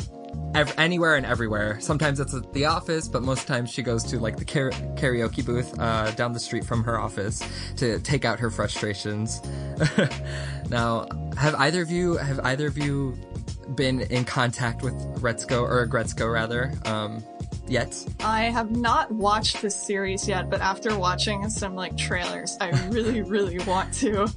[0.56, 1.80] ev- anywhere and everywhere.
[1.80, 5.46] Sometimes it's at the office, but most times she goes to like the kara- karaoke
[5.46, 7.42] booth uh, down the street from her office
[7.78, 9.42] to take out her frustrations.
[10.70, 11.08] now,
[11.38, 13.18] have either of you have either of you
[13.76, 17.24] been in contact with Retsuko or Gretzko rather um,
[17.68, 17.96] yet?
[18.22, 23.22] I have not watched this series yet, but after watching some like trailers, I really,
[23.24, 24.28] really want to.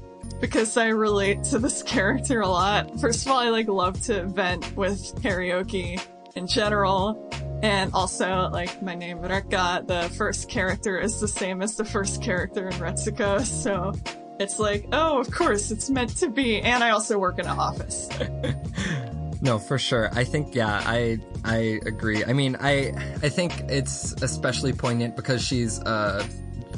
[0.40, 2.98] Because I relate to this character a lot.
[2.98, 6.00] First of all, I like love to vent with karaoke
[6.34, 7.28] in general.
[7.62, 12.22] And also, like, my name Rekka, the first character is the same as the first
[12.22, 13.92] character in Retsuko, so
[14.40, 16.62] it's like, oh, of course, it's meant to be.
[16.62, 18.08] And I also work in an office.
[19.42, 20.10] No, for sure.
[20.12, 22.24] I think yeah, I I agree.
[22.24, 26.26] I mean, I I think it's especially poignant because she's a,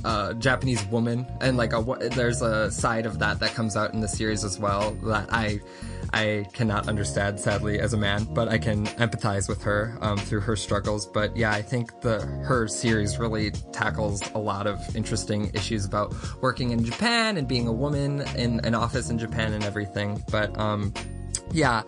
[0.05, 1.83] a Japanese woman, and like a
[2.13, 5.61] there's a side of that that comes out in the series as well that I
[6.13, 10.41] I cannot understand sadly as a man, but I can empathize with her um, through
[10.41, 11.07] her struggles.
[11.07, 16.15] But yeah, I think the her series really tackles a lot of interesting issues about
[16.41, 20.23] working in Japan and being a woman in an office in Japan and everything.
[20.31, 20.93] But um,
[21.51, 21.83] Yeah.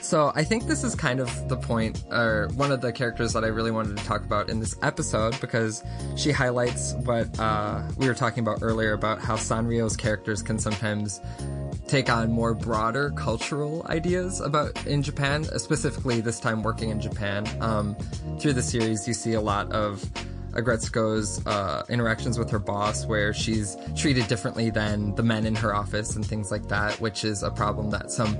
[0.00, 3.44] So I think this is kind of the point, or one of the characters that
[3.44, 5.82] I really wanted to talk about in this episode because
[6.16, 11.20] she highlights what uh, we were talking about earlier about how Sanrio's characters can sometimes
[11.86, 17.46] take on more broader cultural ideas about in Japan, specifically this time working in Japan.
[17.60, 17.94] Um,
[18.38, 20.04] through the series, you see a lot of
[20.54, 25.74] Aggretsuko's uh, interactions with her boss, where she's treated differently than the men in her
[25.74, 28.36] office and things like that, which is a problem that some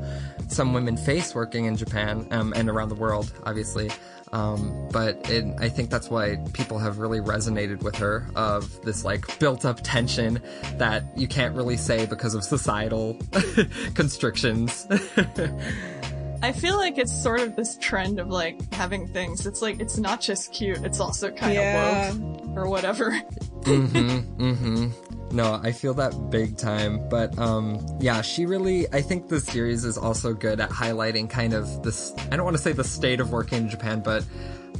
[0.48, 3.90] some women face working in Japan um, and around the world, obviously.
[4.32, 9.04] Um, but it, I think that's why people have really resonated with her of this
[9.04, 10.42] like built up tension
[10.76, 13.16] that you can't really say because of societal
[13.94, 14.88] constrictions.
[16.44, 19.46] I feel like it's sort of this trend of like having things.
[19.46, 22.08] It's like it's not just cute; it's also kind Yeah.
[22.10, 23.10] of woke or whatever.
[23.62, 24.42] mm-hmm.
[24.42, 25.34] Mm-hmm.
[25.34, 27.08] No, I feel that big time.
[27.08, 31.54] But um yeah, she really I think the series is also good at highlighting kind
[31.54, 34.26] of this I don't want to say the state of working in Japan, but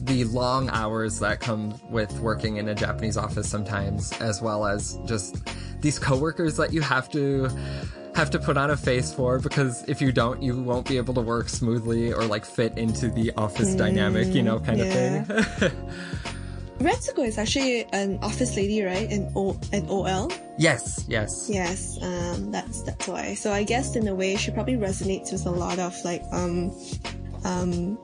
[0.03, 4.99] the long hours that come with working in a Japanese office sometimes, as well as
[5.07, 5.39] just
[5.81, 7.49] these coworkers that you have to
[8.15, 11.15] have to put on a face for because if you don't you won't be able
[11.15, 15.23] to work smoothly or like fit into the office dynamic, you know, kind yeah.
[15.23, 15.71] of thing.
[16.79, 19.11] Retsuko is actually an office lady, right?
[19.11, 20.31] In O an OL.
[20.59, 21.49] yes, yes.
[21.49, 23.35] Yes, um, that's that's why.
[23.35, 26.77] So I guess in a way, she probably resonates with a lot of like um,
[27.45, 27.99] um,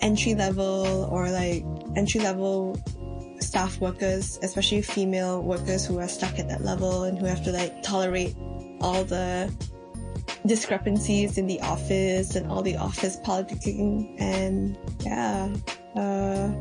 [0.00, 1.64] entry level or like
[1.94, 2.80] entry level
[3.40, 7.52] staff workers, especially female workers who are stuck at that level and who have to
[7.52, 8.34] like tolerate
[8.84, 9.50] all the
[10.46, 15.48] discrepancies in the office and all the office politicking and yeah.
[15.96, 16.52] Uh,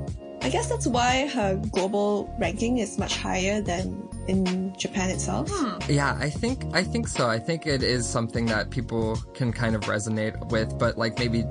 [0.41, 5.49] I guess that's why her global ranking is much higher than in Japan itself.
[5.89, 7.27] Yeah, I think I think so.
[7.27, 11.45] I think it is something that people can kind of resonate with, but like maybe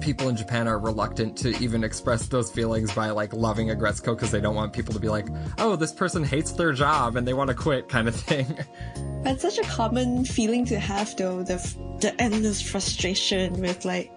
[0.00, 4.30] people in Japan are reluctant to even express those feelings by like loving Aggretsuko because
[4.30, 5.26] they don't want people to be like,
[5.58, 8.58] "Oh, this person hates their job and they want to quit," kind of thing.
[9.22, 11.56] That's such a common feeling to have, though the
[12.00, 14.10] the endless frustration with like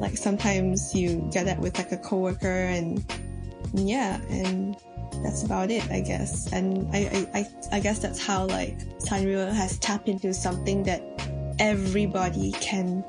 [0.00, 3.04] like sometimes you get that with like a coworker and
[3.72, 4.76] yeah, and
[5.22, 6.52] that's about it, I guess.
[6.52, 11.02] And I I, I, I guess that's how like Sanrio has tapped into something that
[11.60, 13.04] everybody can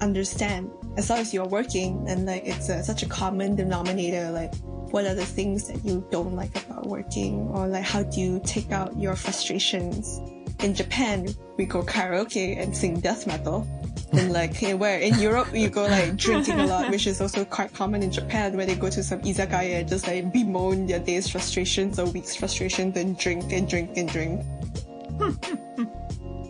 [0.00, 0.70] understand.
[0.96, 4.52] As long as you're working and like it's a, such a common denominator like
[4.90, 7.48] what are the things that you don't like about working?
[7.54, 10.20] Or like how do you take out your frustrations
[10.64, 13.66] in japan we go karaoke and sing death metal.
[14.12, 17.44] And like hey, where in europe you go like drinking a lot which is also
[17.44, 20.98] quite common in japan where they go to some izakaya and just like bemoan their
[20.98, 24.42] day's frustrations or week's frustrations and drink and drink and drink.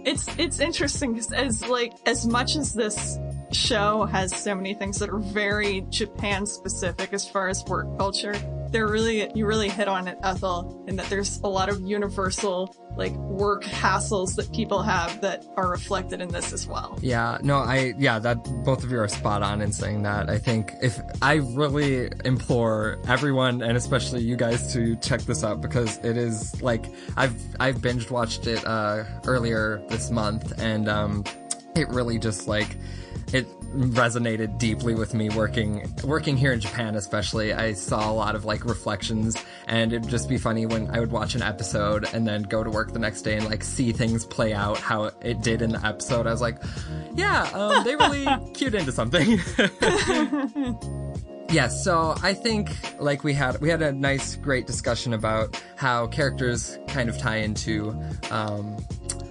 [0.03, 3.19] It's it's interesting 'cause as like as much as this
[3.53, 8.33] show has so many things that are very Japan specific as far as work culture,
[8.71, 12.75] they're really you really hit on it, Ethel, in that there's a lot of universal
[12.97, 16.99] like work hassles that people have that are reflected in this as well.
[17.01, 20.29] Yeah, no, I yeah, that both of you are spot on in saying that.
[20.29, 25.61] I think if I really implore everyone and especially you guys to check this out
[25.61, 31.25] because it is like I've I've binged watched it uh earlier this month and um
[31.77, 32.77] it really just like
[33.33, 37.53] it resonated deeply with me working working here in Japan especially.
[37.53, 41.12] I saw a lot of like reflections and it'd just be funny when I would
[41.12, 44.24] watch an episode and then go to work the next day and like see things
[44.24, 46.26] play out how it did in the episode.
[46.26, 46.59] I was like
[47.14, 49.39] yeah um, they really cued into something.
[51.53, 52.70] Yes, so I think
[53.01, 57.39] like we had we had a nice great discussion about how characters kind of tie
[57.39, 57.91] into
[58.31, 58.76] um,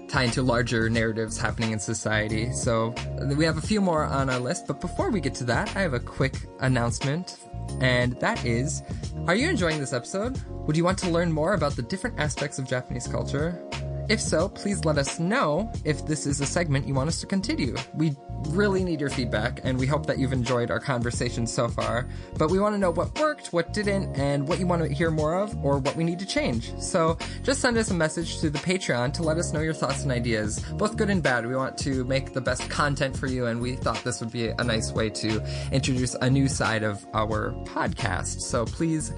[0.10, 2.52] tie into larger narratives happening in society.
[2.52, 2.94] So
[3.38, 5.82] we have a few more on our list, but before we get to that, I
[5.82, 7.38] have a quick announcement.
[7.80, 8.82] And that is,
[9.28, 10.42] are you enjoying this episode?
[10.66, 13.64] Would you want to learn more about the different aspects of Japanese culture?
[14.10, 17.28] If so, please let us know if this is a segment you want us to
[17.28, 17.76] continue.
[17.94, 18.16] We
[18.48, 22.08] really need your feedback, and we hope that you've enjoyed our conversation so far.
[22.38, 25.12] But we want to know what worked, what didn't, and what you want to hear
[25.12, 26.78] more of, or what we need to change.
[26.80, 30.04] So just send us a message to the Patreon to let us know your thoughts
[30.04, 31.46] and ideas, both good and bad.
[31.46, 34.48] We want to make the best content for you, and we thought this would be
[34.48, 38.42] a nice way to introduce a new side of our podcast.
[38.42, 39.14] So please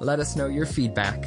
[0.00, 1.24] let us know your feedback.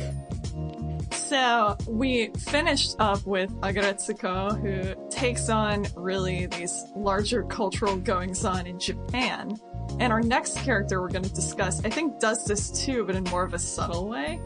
[1.12, 8.68] So we finished up with Aggretsuko, who takes on really these larger cultural goings on
[8.68, 9.58] in Japan.
[10.00, 13.24] And our next character we're going to discuss, I think, does this too, but in
[13.26, 14.40] more of a subtle way.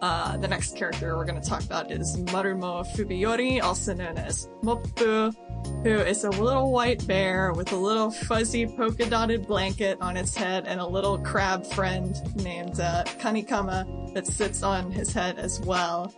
[0.00, 4.48] Uh, the next character we're going to talk about is Marumo Fubiyori, also known as
[4.62, 5.34] Moppu,
[5.82, 10.34] who is a little white bear with a little fuzzy polka dotted blanket on its
[10.34, 15.60] head and a little crab friend named uh, Kanikama that sits on his head as
[15.60, 16.14] well.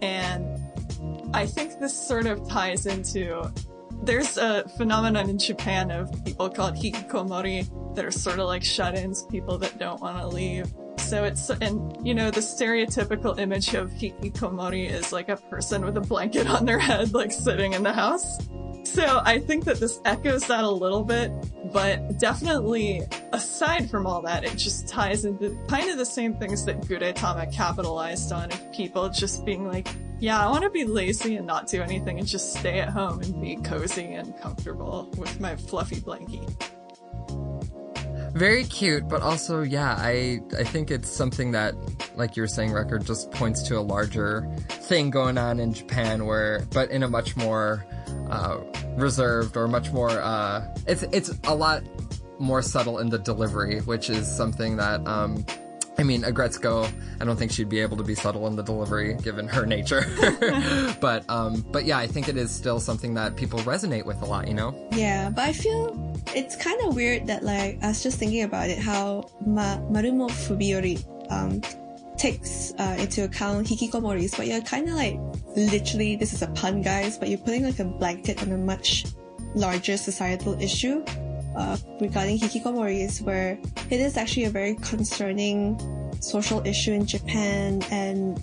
[0.00, 0.62] And
[1.34, 3.52] I think this sort of ties into
[4.02, 9.24] there's a phenomenon in Japan of people called hikikomori that are sort of like shut-ins,
[9.24, 10.72] people that don't want to leave.
[10.98, 15.96] So it's, and you know, the stereotypical image of hikikomori is like a person with
[15.96, 18.38] a blanket on their head, like sitting in the house.
[18.86, 21.32] So I think that this echoes that a little bit,
[21.72, 26.64] but definitely aside from all that, it just ties into kind of the same things
[26.66, 29.88] that Gudetama capitalized on of people just being like,
[30.20, 33.20] yeah, I want to be lazy and not do anything and just stay at home
[33.20, 36.48] and be cozy and comfortable with my fluffy blankie.
[38.36, 41.74] Very cute, but also, yeah, I I think it's something that,
[42.16, 46.26] like you were saying, record just points to a larger thing going on in Japan,
[46.26, 47.86] where, but in a much more
[48.28, 48.58] uh,
[48.96, 50.10] reserved or much more.
[50.10, 51.82] Uh, it's it's a lot
[52.38, 55.06] more subtle in the delivery, which is something that.
[55.06, 55.46] Um,
[55.98, 59.14] I mean, Aggretsuko, I don't think she'd be able to be subtle in the delivery
[59.14, 60.04] given her nature.
[61.00, 64.26] but um, but yeah, I think it is still something that people resonate with a
[64.26, 64.74] lot, you know?
[64.92, 65.94] Yeah, but I feel
[66.34, 70.30] it's kind of weird that like I was just thinking about it how Ma- Marumo
[70.30, 71.60] Fubiyori um
[72.16, 75.18] takes uh, into account hikikomoris, but you're kind of like
[75.54, 79.04] literally this is a pun, guys, but you're putting like a blanket on a much
[79.54, 81.04] larger societal issue
[81.56, 83.58] uh, regarding hikikomoris, where
[83.90, 85.78] it is actually a very concerning
[86.20, 88.42] social issue in Japan and.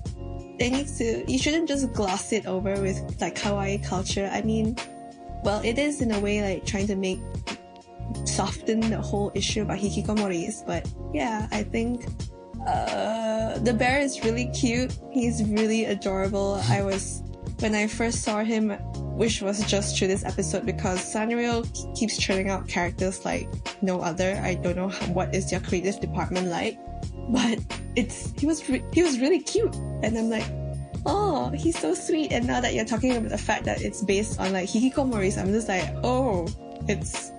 [0.59, 4.29] They need to, you shouldn't just gloss it over with like kawaii culture.
[4.31, 4.77] I mean,
[5.43, 7.19] well, it is in a way like trying to make
[8.25, 10.65] soften the whole issue about hikikomoris.
[10.65, 12.05] But yeah, I think
[12.67, 14.97] uh, the bear is really cute.
[15.11, 16.61] He's really adorable.
[16.69, 17.21] I was
[17.59, 18.71] when I first saw him,
[19.17, 21.63] which was just through this episode because Sanrio
[21.97, 23.47] keeps churning out characters like
[23.81, 24.39] no other.
[24.43, 26.77] I don't know what is their creative department like,
[27.29, 27.59] but
[27.95, 30.45] it's he was he was really cute, and I'm like.
[31.05, 32.31] Oh, he's so sweet.
[32.31, 35.51] And now that you're talking about the fact that it's based on like hikikomoris, I'm
[35.51, 36.47] just like, oh,
[36.87, 37.32] it's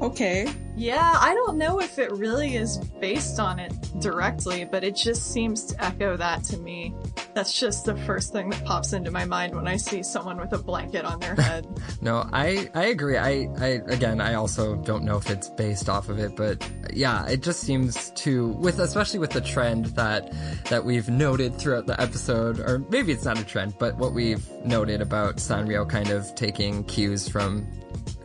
[0.00, 0.48] okay.
[0.76, 5.30] Yeah, I don't know if it really is based on it directly, but it just
[5.32, 6.94] seems to echo that to me.
[7.34, 10.52] That's just the first thing that pops into my mind when I see someone with
[10.52, 11.66] a blanket on their head.
[12.02, 13.18] No, I I agree.
[13.18, 17.26] I I again, I also don't know if it's based off of it, but yeah,
[17.26, 20.32] it just seems to with especially with the trend that
[20.70, 24.48] that we've noted throughout the episode, or maybe it's not a trend, but what we've
[24.64, 27.66] noted about Sanrio kind of taking cues from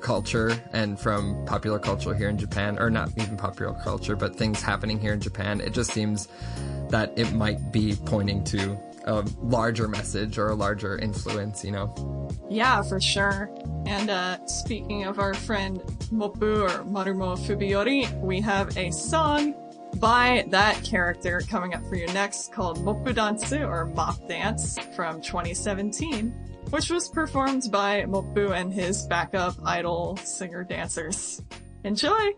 [0.06, 4.62] culture and from popular culture here in Japan, or not even popular culture, but things
[4.62, 5.60] happening here in Japan.
[5.60, 6.28] It just seems
[6.90, 12.30] that it might be pointing to a larger message or a larger influence, you know.
[12.52, 13.50] Yeah, for sure.
[13.88, 15.82] And uh, speaking of our friend
[16.14, 19.56] Moppu or Marumo Fubiyori, we have a song
[19.96, 25.20] by that character coming up for you next called Moppu Dantsu or Mop Dance from
[25.20, 31.42] 2017, which was performed by Moppu and his backup idol singer dancers.
[31.84, 32.32] Enjoy!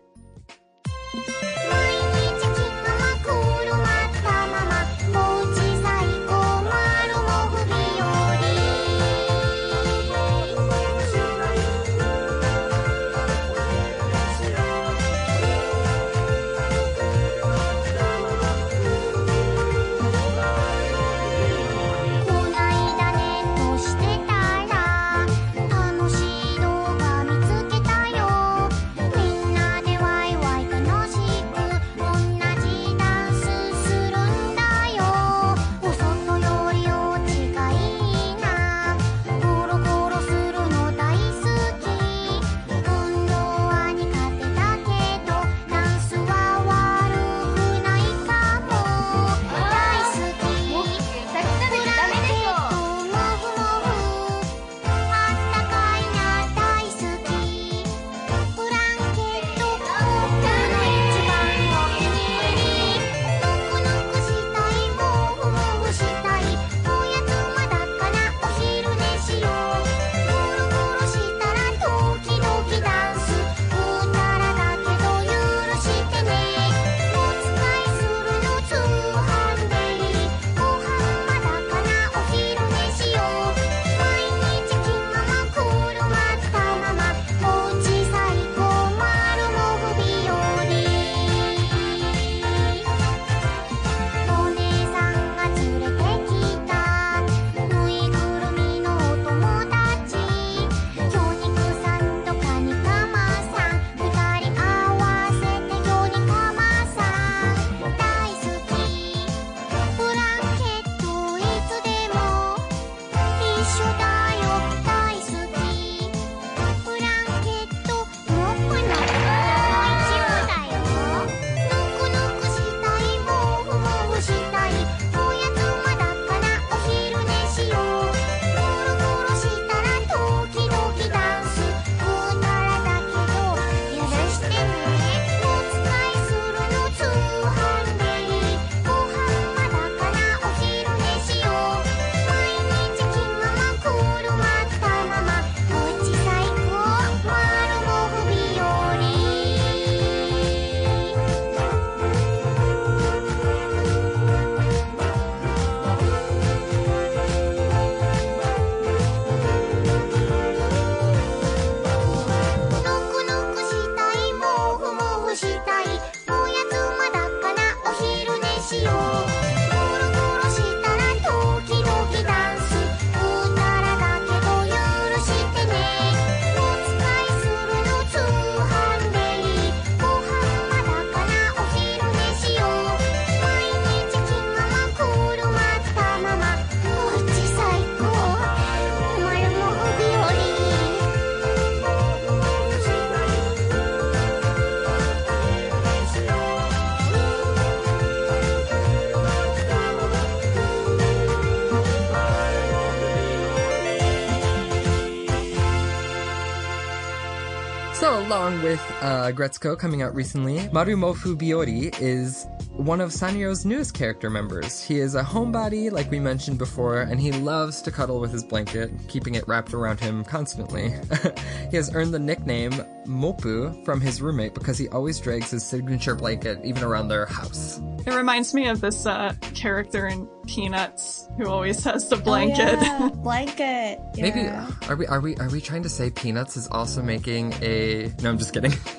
[208.06, 214.30] Along with uh, Gretzko coming out recently, Marumofu Biori is one of Sanrio's newest character
[214.30, 214.82] members.
[214.82, 218.44] He is a homebody, like we mentioned before, and he loves to cuddle with his
[218.44, 220.90] blanket, keeping it wrapped around him constantly.
[221.70, 222.72] he has earned the nickname
[223.06, 227.80] Mopu from his roommate because he always drags his signature blanket even around their house.
[228.06, 232.78] It reminds me of this uh, character in Peanuts who always has the blanket.
[232.78, 234.00] Oh, yeah, blanket.
[234.16, 234.48] Maybe
[234.88, 238.30] are we are we are we trying to say Peanuts is also making a No,
[238.30, 238.72] I'm just kidding.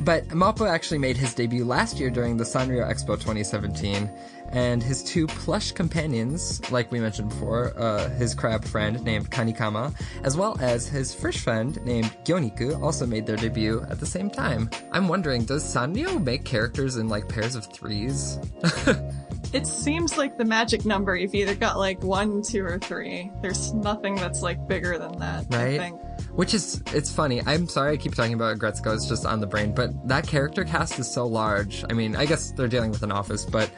[0.00, 4.10] but Moppu actually made his debut last year during the Sanrio Expo 2017
[4.50, 9.94] and his two plush companions, like we mentioned before, uh, his crab friend named Kanikama,
[10.22, 14.30] as well as his fish friend named Gyoniku, also made their debut at the same
[14.30, 14.70] time.
[14.92, 18.38] I'm wondering, does Sanrio make characters in like pairs of threes?
[19.52, 21.16] It seems like the magic number.
[21.16, 23.30] You've either got like one, two, or three.
[23.42, 25.46] There's nothing that's like bigger than that.
[25.52, 25.78] I Right?
[25.80, 26.00] think.
[26.34, 27.40] Which is, it's funny.
[27.46, 30.64] I'm sorry I keep talking about Gretzko, it's just on the brain, but that character
[30.64, 31.84] cast is so large.
[31.88, 33.70] I mean, I guess they're dealing with an office, but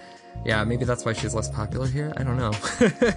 [0.45, 2.12] yeah, maybe that's why she's less popular here.
[2.16, 2.53] I don't know.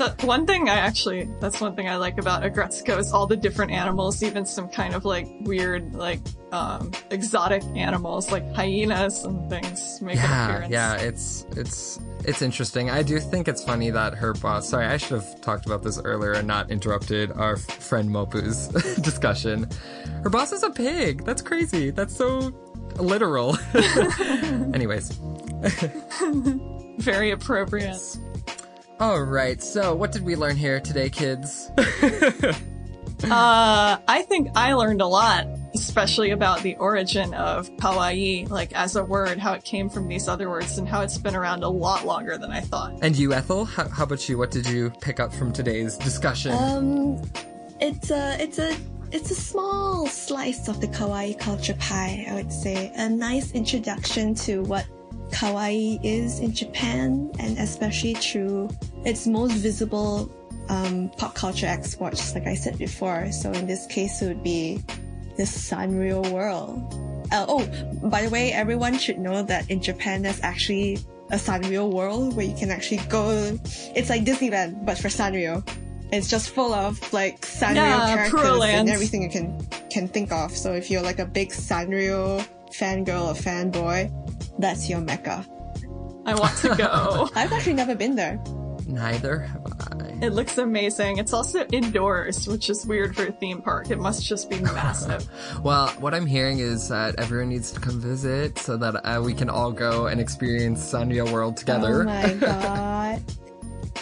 [0.00, 3.36] The one thing I actually, that's one thing I like about Aggretsuko is all the
[3.36, 6.20] different animals, even some kind of like weird, like,
[6.52, 10.72] um, exotic animals like hyenas and things make an yeah, appearance.
[10.72, 12.88] yeah, it's, it's, it's interesting.
[12.88, 16.00] I do think it's funny that her boss, sorry, I should have talked about this
[16.02, 18.68] earlier and not interrupted our friend Mopu's
[19.02, 19.68] discussion.
[20.24, 21.26] Her boss is a pig.
[21.26, 21.90] That's crazy.
[21.90, 22.54] That's so
[22.96, 23.58] literal.
[24.74, 25.10] Anyways.
[26.98, 27.96] Very appropriate.
[27.96, 28.29] All
[29.00, 29.62] right.
[29.62, 31.70] So, what did we learn here today, kids?
[33.24, 38.96] Uh, I think I learned a lot, especially about the origin of kawaii, like as
[38.96, 41.68] a word, how it came from these other words, and how it's been around a
[41.68, 42.98] lot longer than I thought.
[43.02, 43.66] and you, Ethel?
[43.66, 44.38] How, how about you?
[44.38, 46.52] What did you pick up from today's discussion?
[46.52, 47.22] Um,
[47.80, 48.74] it's a it's a
[49.12, 52.26] it's a small slice of the kawaii culture pie.
[52.26, 54.86] I would say a nice introduction to what
[55.30, 58.70] kawaii is in Japan, and especially through
[59.04, 60.30] its most visible
[60.68, 63.32] um, pop culture exports, like I said before.
[63.32, 64.82] So in this case, it would be
[65.36, 66.78] the Sanrio world.
[67.32, 67.64] Uh, oh,
[68.08, 70.98] by the way, everyone should know that in Japan, there's actually
[71.30, 73.58] a Sanrio world where you can actually go.
[73.94, 75.66] It's like Disneyland, but for Sanrio.
[76.12, 80.50] It's just full of like Sanrio Yeah, characters and everything you can can think of.
[80.56, 84.10] So if you're like a big Sanrio fangirl or fanboy,
[84.58, 85.46] that's your mecca.
[86.26, 87.28] I want to go.
[87.34, 88.42] I've actually never been there.
[88.86, 89.62] Neither have
[90.02, 90.18] I.
[90.20, 91.18] it looks amazing.
[91.18, 93.90] It's also indoors, which is weird for a theme park.
[93.90, 95.28] It must just be massive.
[95.62, 99.34] Well, what I'm hearing is that everyone needs to come visit so that uh, we
[99.34, 102.02] can all go and experience Sanrio World together.
[102.02, 103.22] Oh my god.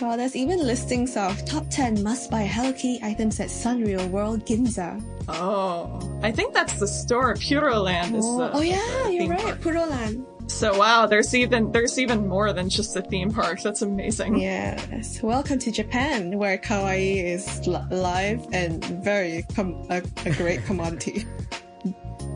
[0.00, 4.46] Well, there's even listings of top 10 must buy Hello Kitty items at Sanrio World
[4.46, 5.02] Ginza.
[5.28, 7.34] oh, I think that's the store.
[7.34, 8.50] Puroland is the.
[8.52, 9.40] oh yeah, the you're right.
[9.40, 9.58] park.
[9.60, 10.24] Puroland.
[10.48, 13.60] So wow, there's even there's even more than just a theme park.
[13.60, 14.38] That's amazing.
[14.38, 15.20] Yes.
[15.20, 21.26] Welcome to Japan, where kawaii is li- live and very com- a, a great commodity.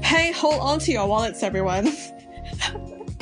[0.03, 1.89] Hey, hold on to your wallets, everyone.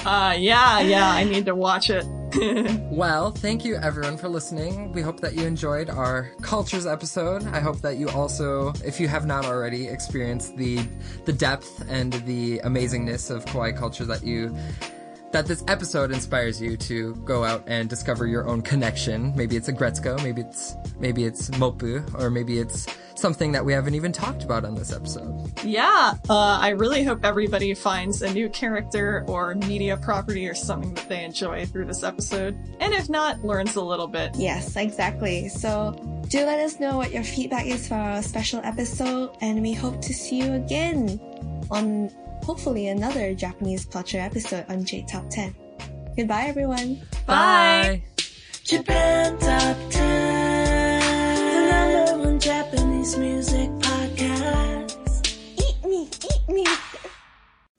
[0.04, 1.06] Uh, yeah, yeah.
[1.10, 2.06] I need to watch it.
[2.90, 4.92] Well, thank you everyone for listening.
[4.92, 7.46] We hope that you enjoyed our cultures episode.
[7.46, 10.86] I hope that you also, if you have not already, experienced the
[11.24, 14.54] the depth and the amazingness of kawaii culture that you
[15.32, 19.34] that this episode inspires you to go out and discover your own connection.
[19.36, 23.72] Maybe it's a Gretzko, maybe it's maybe it's Mopu, or maybe it's something that we
[23.72, 25.52] haven't even talked about on this episode.
[25.62, 30.94] Yeah, uh, I really hope everybody finds a new character or media property or something
[30.94, 34.34] that they enjoy through this episode, and if not, learns a little bit.
[34.36, 35.48] Yes, exactly.
[35.48, 35.92] So
[36.28, 40.00] do let us know what your feedback is for our special episode, and we hope
[40.02, 41.20] to see you again
[41.70, 42.10] on
[42.42, 45.54] hopefully another Japanese culture episode on J Top 10.
[46.16, 47.00] Goodbye, everyone.
[47.26, 48.02] Bye.
[48.64, 55.34] Japan Top 10, the number one Japanese music podcast.
[55.58, 56.66] Eat me, eat me.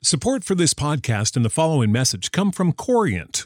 [0.03, 3.45] Support for this podcast and the following message come from Corient.